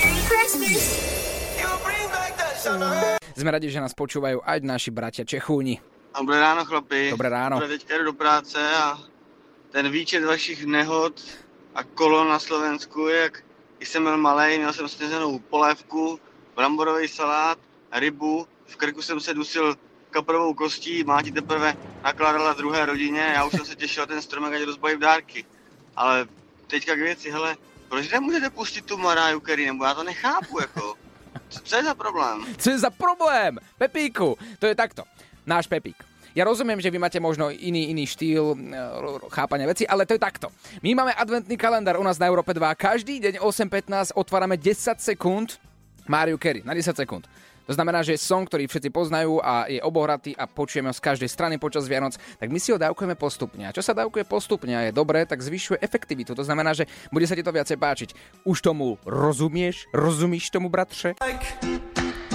Sme 3.33 3.49
radi, 3.51 3.67
že 3.67 3.83
nás 3.83 3.91
počúvajú 3.91 4.39
aj 4.39 4.57
naši 4.63 4.89
bratia 4.93 5.27
Čechúni. 5.27 5.81
Dobré 6.15 6.39
ráno, 6.39 6.63
chlapi. 6.63 7.11
Dobré 7.11 7.27
ráno. 7.27 7.59
Dobré, 7.59 7.75
teďka 7.75 7.97
jdu 7.97 8.03
do 8.03 8.13
práce 8.13 8.59
a 8.61 8.97
ten 9.71 9.89
výčet 9.91 10.23
vašich 10.23 10.65
nehod 10.65 11.19
a 11.75 11.83
kolon 11.83 12.29
na 12.29 12.39
Slovensku 12.39 13.07
jak 13.07 13.43
když 13.83 13.89
jsem 13.89 14.03
byl 14.03 14.17
malej, 14.17 14.57
měl 14.57 14.73
jsem 14.73 14.87
snězenou 14.87 15.39
polévku, 15.39 16.19
bramborový 16.55 17.07
salát, 17.07 17.59
rybu, 17.91 18.47
v 18.65 18.75
krku 18.75 19.01
jsem 19.01 19.19
se 19.19 19.33
dusil 19.33 19.75
kaprovou 20.09 20.53
kostí, 20.53 21.03
máti 21.03 21.31
teprve 21.31 21.75
nakládala 22.03 22.53
druhé 22.53 22.85
rodině, 22.85 23.19
já 23.19 23.45
už 23.45 23.51
jsem 23.51 23.65
se 23.65 23.75
těšil 23.75 24.07
ten 24.07 24.21
stromek, 24.21 24.53
ať 24.53 24.63
rozbalím 24.63 24.99
dárky. 24.99 25.45
Ale 25.95 26.27
teďka 26.67 26.95
k 26.95 26.99
věci, 26.99 27.31
hele, 27.31 27.57
proč 27.89 28.11
nemůžete 28.11 28.49
pustit 28.49 28.85
tu 28.85 28.97
Mariah 28.97 29.41
Carey, 29.45 29.65
nebo 29.65 29.83
já 29.83 29.93
to 29.93 30.03
nechápu, 30.03 30.59
jako. 30.59 30.95
Co, 31.61 31.75
je 31.77 31.83
za 31.83 31.95
problém? 31.95 32.37
Co 32.57 32.67
je 32.69 32.79
za 32.79 32.89
problém? 32.89 33.61
Pepíku, 33.77 34.37
to 34.57 34.65
je 34.65 34.75
takto. 34.75 35.05
Náš 35.45 35.69
Pepík. 35.69 35.99
Ja 36.33 36.49
rozumiem, 36.49 36.81
že 36.81 36.89
vy 36.89 36.97
máte 36.97 37.21
možno 37.21 37.53
iný, 37.53 37.93
iný 37.93 38.09
štýl 38.09 38.57
e, 38.57 38.81
chápania 39.29 39.69
veci, 39.69 39.85
ale 39.85 40.09
to 40.09 40.17
je 40.17 40.21
takto. 40.21 40.49
My 40.81 40.97
máme 40.97 41.13
adventný 41.13 41.53
kalendár 41.53 42.01
u 42.01 42.05
nás 42.05 42.17
na 42.17 42.25
Európe 42.25 42.57
2. 42.57 42.73
Každý 42.73 43.21
deň 43.21 43.33
8.15 43.37 44.17
otvárame 44.17 44.57
10 44.57 44.97
sekúnd 44.97 45.61
Mariu 46.09 46.41
Carey 46.41 46.65
na 46.65 46.73
10 46.73 46.97
sekúnd. 46.97 47.29
To 47.63 47.73
znamená, 47.73 48.03
že 48.03 48.19
song, 48.19 48.43
ktorý 48.43 48.67
všetci 48.67 48.89
poznajú 48.91 49.39
a 49.39 49.71
je 49.71 49.79
obohratý 49.79 50.35
a 50.35 50.47
počujeme 50.47 50.91
ho 50.91 50.95
z 50.95 51.03
každej 51.03 51.29
strany 51.31 51.55
počas 51.55 51.87
Vianoc, 51.87 52.19
tak 52.19 52.51
my 52.51 52.59
si 52.59 52.75
ho 52.75 52.77
dávkujeme 52.79 53.15
postupne. 53.15 53.63
A 53.67 53.75
čo 53.75 53.79
sa 53.79 53.95
dávkuje 53.95 54.27
postupne 54.27 54.75
a 54.75 54.83
je 54.87 54.91
dobré, 54.91 55.23
tak 55.23 55.39
zvyšuje 55.39 55.79
efektivitu. 55.79 56.35
To 56.35 56.43
znamená, 56.43 56.75
že 56.75 56.89
bude 57.07 57.23
sa 57.23 57.35
ti 57.35 57.43
to 57.43 57.55
viacej 57.55 57.79
páčiť. 57.79 58.09
Už 58.43 58.59
tomu 58.59 58.99
rozumieš? 59.07 59.87
Rozumíš 59.95 60.51
tomu, 60.51 60.67
bratře? 60.67 61.15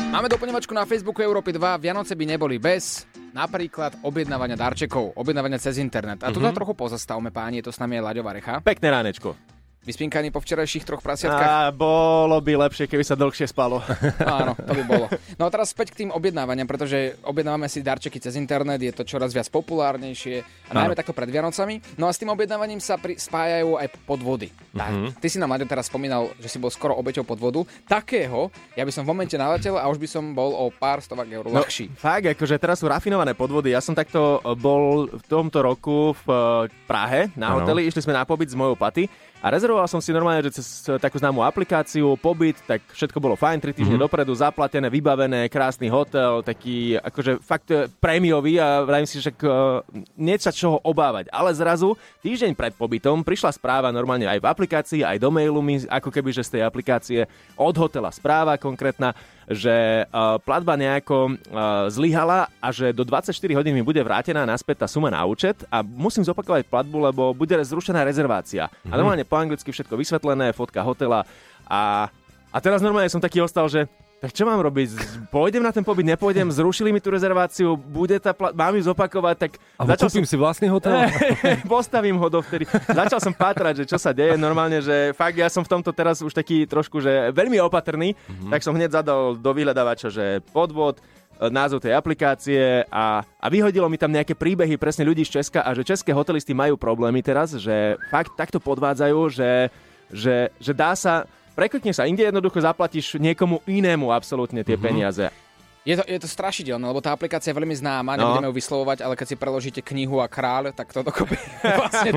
Máme 0.09 0.33
doplňovačku 0.33 0.73
na 0.73 0.89
Facebooku 0.89 1.21
Európy 1.21 1.53
2. 1.53 1.85
Vianoce 1.85 2.17
by 2.17 2.25
neboli 2.25 2.57
bez 2.57 3.05
napríklad 3.37 4.01
objednávania 4.01 4.57
darčekov, 4.57 5.13
objednávania 5.13 5.61
cez 5.61 5.77
internet. 5.77 6.25
A 6.25 6.33
tu 6.33 6.41
mm-hmm. 6.41 6.57
trochu 6.57 6.73
pozastavme, 6.73 7.29
páni, 7.29 7.61
je 7.61 7.69
to 7.69 7.73
s 7.77 7.79
nami 7.79 8.01
je 8.01 8.03
Laďová 8.09 8.33
Recha. 8.33 8.65
Pekné 8.65 8.89
ránečko. 8.89 9.58
Vyspinkaní 9.89 10.29
po 10.29 10.39
včerajších 10.39 10.85
troch 10.85 11.01
prasiatkách? 11.01 11.49
A 11.65 11.73
bolo 11.73 12.37
by 12.39 12.61
lepšie, 12.61 12.85
keby 12.85 13.01
sa 13.01 13.17
dlhšie 13.17 13.49
spalo. 13.49 13.81
Áno, 14.21 14.53
to 14.53 14.73
by 14.75 14.85
bolo. 14.85 15.07
No 15.35 15.45
a 15.45 15.51
teraz 15.51 15.73
späť 15.73 15.91
k 15.91 16.05
tým 16.05 16.11
objednávaniam, 16.11 16.65
pretože 16.65 17.17
objednávame 17.23 17.67
si 17.67 17.81
darčeky 17.81 18.19
cez 18.19 18.37
internet, 18.37 18.77
je 18.79 18.93
to 18.93 19.01
čoraz 19.03 19.33
viac 19.33 19.49
populárnejšie 19.49 20.45
a 20.69 20.73
najmä 20.75 20.93
takto 20.93 21.11
pred 21.11 21.27
Vianocami. 21.27 21.81
No 21.97 22.05
a 22.05 22.13
s 22.13 22.21
tým 22.21 22.29
objednávaním 22.29 22.79
sa 22.79 22.95
pri, 22.95 23.17
spájajú 23.17 23.75
aj 23.75 23.89
podvody. 24.05 24.53
Tak, 24.71 24.91
Mhm. 24.91 25.09
ty 25.17 25.27
si 25.27 25.37
nám, 25.37 25.49
Maďo, 25.49 25.65
teraz 25.65 25.87
spomínal, 25.87 26.37
že 26.37 26.47
si 26.47 26.59
bol 26.59 26.69
skoro 26.69 26.93
obeťou 26.95 27.25
podvodu. 27.25 27.65
Takého, 27.89 28.53
ja 28.75 28.85
by 28.85 28.93
som 28.93 29.03
v 29.03 29.11
momente 29.11 29.35
naletel 29.35 29.75
a 29.75 29.87
už 29.87 29.97
by 29.97 30.07
som 30.07 30.25
bol 30.31 30.53
o 30.53 30.69
pár 30.69 31.01
stovák 31.01 31.25
eur 31.27 31.49
No, 31.49 31.65
ľahší. 31.65 31.89
fakt, 31.95 32.29
akože 32.29 32.57
teraz 32.57 32.77
sú 32.77 32.87
rafinované 32.87 33.33
podvody. 33.33 33.73
Ja 33.73 33.81
som 33.81 33.93
takto 33.93 34.21
bol 34.55 35.09
v 35.09 35.23
tomto 35.25 35.59
roku 35.59 36.13
v 36.15 36.29
eh, 36.29 36.41
Prahe 36.85 37.33
na 37.33 37.51
Áno. 37.51 37.63
hoteli, 37.63 37.85
išli 37.85 38.01
sme 38.01 38.13
na 38.13 38.23
pobyt 38.23 38.47
z 38.47 38.55
mojou 38.55 38.75
paty 38.75 39.09
a 39.39 39.55
rezervoval 39.55 39.87
som 39.87 40.03
si 40.03 40.11
normálne, 40.11 40.43
že 40.51 40.59
cez 40.59 40.83
eh, 40.85 40.99
takú 40.99 41.15
známú 41.15 41.47
aplikáciu, 41.47 42.19
pobyt, 42.19 42.59
tak 42.67 42.83
všetko 42.91 43.23
bolo 43.23 43.39
fajn, 43.39 43.63
3 43.63 43.71
týždne 43.71 43.95
Mhm. 43.95 44.03
dopredu, 44.03 44.35
zaplatené, 44.35 44.91
vybavené, 44.91 45.47
krásny 45.47 45.87
hotel, 45.87 46.43
taký 46.43 46.99
akože 46.99 47.39
fakt 47.39 47.71
eh, 47.71 47.87
prémiový 48.03 48.59
a 48.59 48.83
vravím 48.83 49.07
si, 49.07 49.23
že 49.23 49.31
uh, 49.47 49.79
nie 50.19 50.35
sa 50.43 50.51
čoho 50.51 50.83
obávať. 50.83 51.31
Ale 51.31 51.55
zrazu, 51.55 51.95
týždeň 52.21 52.59
pred 52.59 52.75
pobytom, 52.75 53.23
prišla 53.23 53.55
správa 53.55 53.95
normálne 53.95 54.27
aj 54.27 54.43
v 54.43 54.47
aplikácii, 54.51 55.01
aj 55.07 55.23
do 55.23 55.31
mailu 55.31 55.63
mi, 55.63 55.79
ako 55.87 56.11
keby, 56.11 56.35
že 56.35 56.43
z 56.43 56.59
tej 56.59 56.63
aplikácie 56.67 57.21
od 57.55 57.75
hotela 57.79 58.11
správa 58.11 58.59
konkrétna, 58.59 59.15
že 59.49 60.05
uh, 60.05 60.37
platba 60.45 60.77
nejako 60.77 61.33
uh, 61.33 61.89
zlyhala 61.89 62.53
a 62.61 62.69
že 62.69 62.93
do 62.93 63.01
24 63.01 63.33
hodín 63.57 63.73
mi 63.73 63.81
bude 63.81 64.01
vrátená 64.05 64.45
naspäť 64.45 64.85
tá 64.85 64.89
suma 64.89 65.09
na 65.09 65.25
účet 65.25 65.65
a 65.73 65.81
musím 65.81 66.21
zopakovať 66.21 66.69
platbu, 66.69 66.97
lebo 67.09 67.33
bude 67.33 67.57
zrušená 67.57 68.05
rezervácia. 68.05 68.69
A 68.89 68.95
normálne 68.95 69.25
po 69.25 69.41
anglicky 69.41 69.73
všetko 69.73 69.97
vysvetlené, 69.97 70.53
fotka 70.53 70.85
hotela 70.85 71.25
a, 71.65 72.13
a 72.53 72.59
teraz 72.61 72.85
normálne 72.85 73.09
som 73.09 73.21
taký 73.21 73.41
ostal, 73.41 73.69
že 73.73 73.89
tak 74.19 74.35
čo 74.35 74.43
mám 74.43 74.59
robiť? 74.59 74.99
Pôjdem 75.31 75.63
na 75.63 75.71
ten 75.71 75.87
pobyt, 75.87 76.03
nepôjdem? 76.03 76.51
Zrušili 76.51 76.91
mi 76.91 76.99
tú 76.99 77.15
rezerváciu, 77.15 77.79
bude 77.79 78.19
tá 78.19 78.35
pla- 78.35 78.51
mám 78.51 78.75
ju 78.75 78.91
zopakovať, 78.91 79.37
tak... 79.39 79.51
Alebo 79.79 79.95
kúpim 79.95 80.27
si 80.27 80.35
vlastný 80.35 80.67
hotel? 80.67 81.07
Postavím 81.71 82.19
ho 82.19 82.27
dovtedy. 82.27 82.67
Začal 82.91 83.23
som 83.23 83.31
pátrať, 83.31 83.83
že 83.83 83.95
čo 83.95 83.95
sa 83.95 84.11
deje. 84.11 84.35
Normálne, 84.35 84.83
že 84.83 85.15
fakt 85.15 85.39
ja 85.39 85.47
som 85.47 85.63
v 85.63 85.71
tomto 85.71 85.95
teraz 85.95 86.19
už 86.19 86.35
taký 86.35 86.67
trošku, 86.67 86.99
že 86.99 87.31
veľmi 87.31 87.63
opatrný, 87.63 88.19
mm-hmm. 88.19 88.51
tak 88.51 88.67
som 88.67 88.75
hneď 88.75 88.99
zadal 88.99 89.39
do 89.39 89.51
vyhľadávača, 89.55 90.11
že 90.11 90.43
podvod, 90.51 90.99
e, 90.99 91.47
názov 91.47 91.79
tej 91.79 91.95
aplikácie 91.95 92.91
a, 92.91 93.23
a 93.23 93.47
vyhodilo 93.47 93.87
mi 93.87 94.03
tam 94.03 94.11
nejaké 94.11 94.35
príbehy 94.35 94.75
presne 94.83 95.07
ľudí 95.07 95.23
z 95.23 95.39
Česka 95.39 95.63
a 95.63 95.71
že 95.79 95.87
české 95.87 96.11
hotelisty 96.11 96.59
majú 96.59 96.75
problémy 96.75 97.23
teraz, 97.23 97.55
že 97.55 97.95
fakt 98.11 98.35
takto 98.35 98.59
podvádzajú, 98.59 99.19
že, 99.31 99.71
že, 100.11 100.51
že 100.59 100.73
dá 100.75 100.99
sa, 100.99 101.23
preklikneš 101.59 101.99
sa, 101.99 102.07
inde 102.07 102.23
jednoducho 102.23 102.63
zaplatíš 102.63 103.19
niekomu 103.19 103.59
inému 103.67 104.15
absolútne 104.15 104.63
tie 104.63 104.79
mm-hmm. 104.79 104.87
peniaze. 104.87 105.27
Je 105.89 105.97
to, 105.97 106.05
je 106.05 106.21
to 106.21 106.29
strašidelné, 106.29 106.85
lebo 106.85 107.01
tá 107.01 107.17
aplikácia 107.17 107.49
je 107.49 107.57
veľmi 107.57 107.73
známa, 107.73 108.13
No. 108.13 108.37
nebudeme 108.37 108.53
ju 108.53 108.61
vyslovovať, 108.61 109.09
ale 109.09 109.17
keď 109.17 109.27
si 109.33 109.37
preložíte 109.41 109.81
knihu 109.81 110.21
a 110.21 110.29
kráľ, 110.29 110.77
tak 110.77 110.93
to 110.93 111.01
dokopy 111.01 111.41
vlastne 111.81 112.13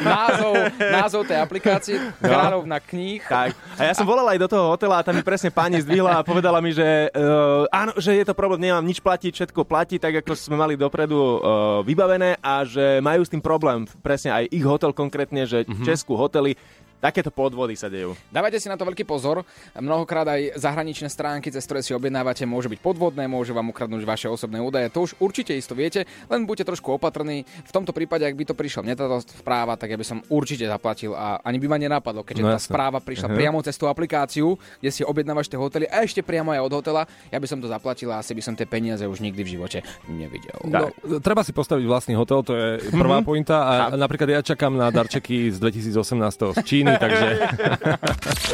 názov, 0.00 0.54
názov 0.80 1.22
tej 1.28 1.36
aplikácie, 1.36 2.00
kráľovna 2.16 2.80
kníh. 2.80 3.20
Tak. 3.28 3.52
A 3.76 3.82
ja 3.82 3.92
som 3.92 4.08
volal 4.08 4.24
aj 4.24 4.40
do 4.40 4.48
toho 4.48 4.72
hotela 4.72 5.02
a 5.02 5.04
tam 5.04 5.20
mi 5.20 5.20
presne 5.20 5.52
pani 5.52 5.84
zdvihla 5.84 6.16
a 6.16 6.24
povedala 6.24 6.64
mi, 6.64 6.72
že 6.72 7.12
uh, 7.12 7.68
áno, 7.68 7.92
že 8.00 8.16
je 8.16 8.24
to 8.24 8.32
problém, 8.32 8.64
nemám 8.64 8.88
nič 8.88 9.04
platiť, 9.04 9.36
všetko 9.36 9.68
platí 9.68 10.00
tak, 10.00 10.24
ako 10.24 10.32
sme 10.32 10.56
mali 10.56 10.72
dopredu 10.72 11.12
uh, 11.12 11.36
vybavené 11.84 12.40
a 12.40 12.64
že 12.64 13.04
majú 13.04 13.20
s 13.20 13.28
tým 13.28 13.44
problém. 13.44 13.84
Presne 14.00 14.32
aj 14.32 14.48
ich 14.48 14.64
hotel 14.64 14.96
konkrétne, 14.96 15.44
že 15.44 15.68
mm-hmm. 15.68 15.84
Česku 15.84 16.16
hotely 16.16 16.56
takéto 17.02 17.28
podvody 17.28 17.74
sa 17.74 17.90
dejú. 17.90 18.14
Dávajte 18.30 18.62
si 18.62 18.70
na 18.70 18.78
to 18.78 18.86
veľký 18.86 19.02
pozor. 19.02 19.42
Mnohokrát 19.74 20.22
aj 20.24 20.54
zahraničné 20.54 21.10
stránky, 21.10 21.50
cez 21.50 21.66
ktoré 21.66 21.82
si 21.82 21.90
objednávate, 21.90 22.46
môžu 22.46 22.70
byť 22.70 22.78
podvodné, 22.78 23.26
môžu 23.26 23.50
vám 23.50 23.68
ukradnúť 23.68 24.06
vaše 24.06 24.30
osobné 24.30 24.62
údaje. 24.62 24.86
To 24.88 25.02
už 25.02 25.18
určite 25.18 25.50
isto 25.50 25.74
viete, 25.74 26.06
len 26.28 26.46
buďte 26.46 26.70
trošku 26.70 26.94
opatrní. 26.94 27.42
V 27.42 27.72
tomto 27.72 27.90
prípade, 27.90 28.22
ak 28.22 28.32
by 28.32 28.44
to 28.46 28.54
prišla 28.54 28.86
mne 28.86 28.94
táto 28.94 29.18
správa, 29.34 29.74
tak 29.74 29.90
ja 29.90 29.98
by 29.98 30.06
som 30.06 30.22
určite 30.28 30.62
zaplatil 30.62 31.10
a 31.12 31.42
ani 31.42 31.58
by 31.58 31.66
ma 31.66 31.76
nenapadlo, 31.76 32.22
keďže 32.22 32.42
No 32.42 32.48
tá 32.48 32.60
správa 32.60 32.98
prišla 32.98 33.26
Mhm. 33.26 33.34
priamo 33.34 33.58
cez 33.60 33.74
tú 33.74 33.88
aplikáciu, 33.88 34.54
kde 34.78 34.90
si 34.92 35.02
objednávaš 35.02 35.48
tie 35.48 35.56
hotely 35.56 35.86
a 35.86 36.00
ešte 36.00 36.22
priamo 36.22 36.52
aj 36.52 36.60
od 36.60 36.72
hotela. 36.72 37.02
Ja 37.28 37.42
by 37.42 37.46
som 37.46 37.58
to 37.58 37.66
zaplatil 37.66 38.08
a 38.08 38.20
asi 38.20 38.30
by 38.30 38.40
som 38.40 38.54
tie 38.54 38.62
peniaze 38.62 39.02
už 39.02 39.18
nikdy 39.18 39.42
v 39.42 39.50
živote 39.50 39.78
nevidel. 40.06 40.54
No, 40.64 40.86
treba 41.18 41.42
si 41.42 41.50
postaviť 41.50 41.82
vlastný 41.82 42.14
hotel, 42.14 42.42
to 42.42 42.52
je 42.52 42.68
prvá 42.92 43.18
Mhm. 43.18 43.26
pointa 43.26 43.56
a 43.58 43.72
napríklad 43.90 44.28
ja 44.28 44.40
čakám 44.44 44.70
na 44.70 44.86
darčeky 44.88 45.48
z 45.48 45.58
2018 45.58 46.52
z 46.52 46.62
Číny, 46.62 46.91
takže 46.98 47.28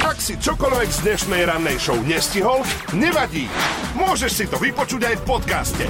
Ak 0.05 0.19
si 0.19 0.35
čokoľvek 0.39 0.89
z 0.91 0.99
dnešnej 1.07 1.43
rannej 1.47 1.79
show 1.79 1.99
nestihol, 2.03 2.63
nevadí. 2.95 3.51
Môžeš 3.99 4.33
si 4.33 4.45
to 4.47 4.59
vypočuť 4.59 5.03
aj 5.09 5.15
v 5.21 5.25
podcaste. 5.27 5.85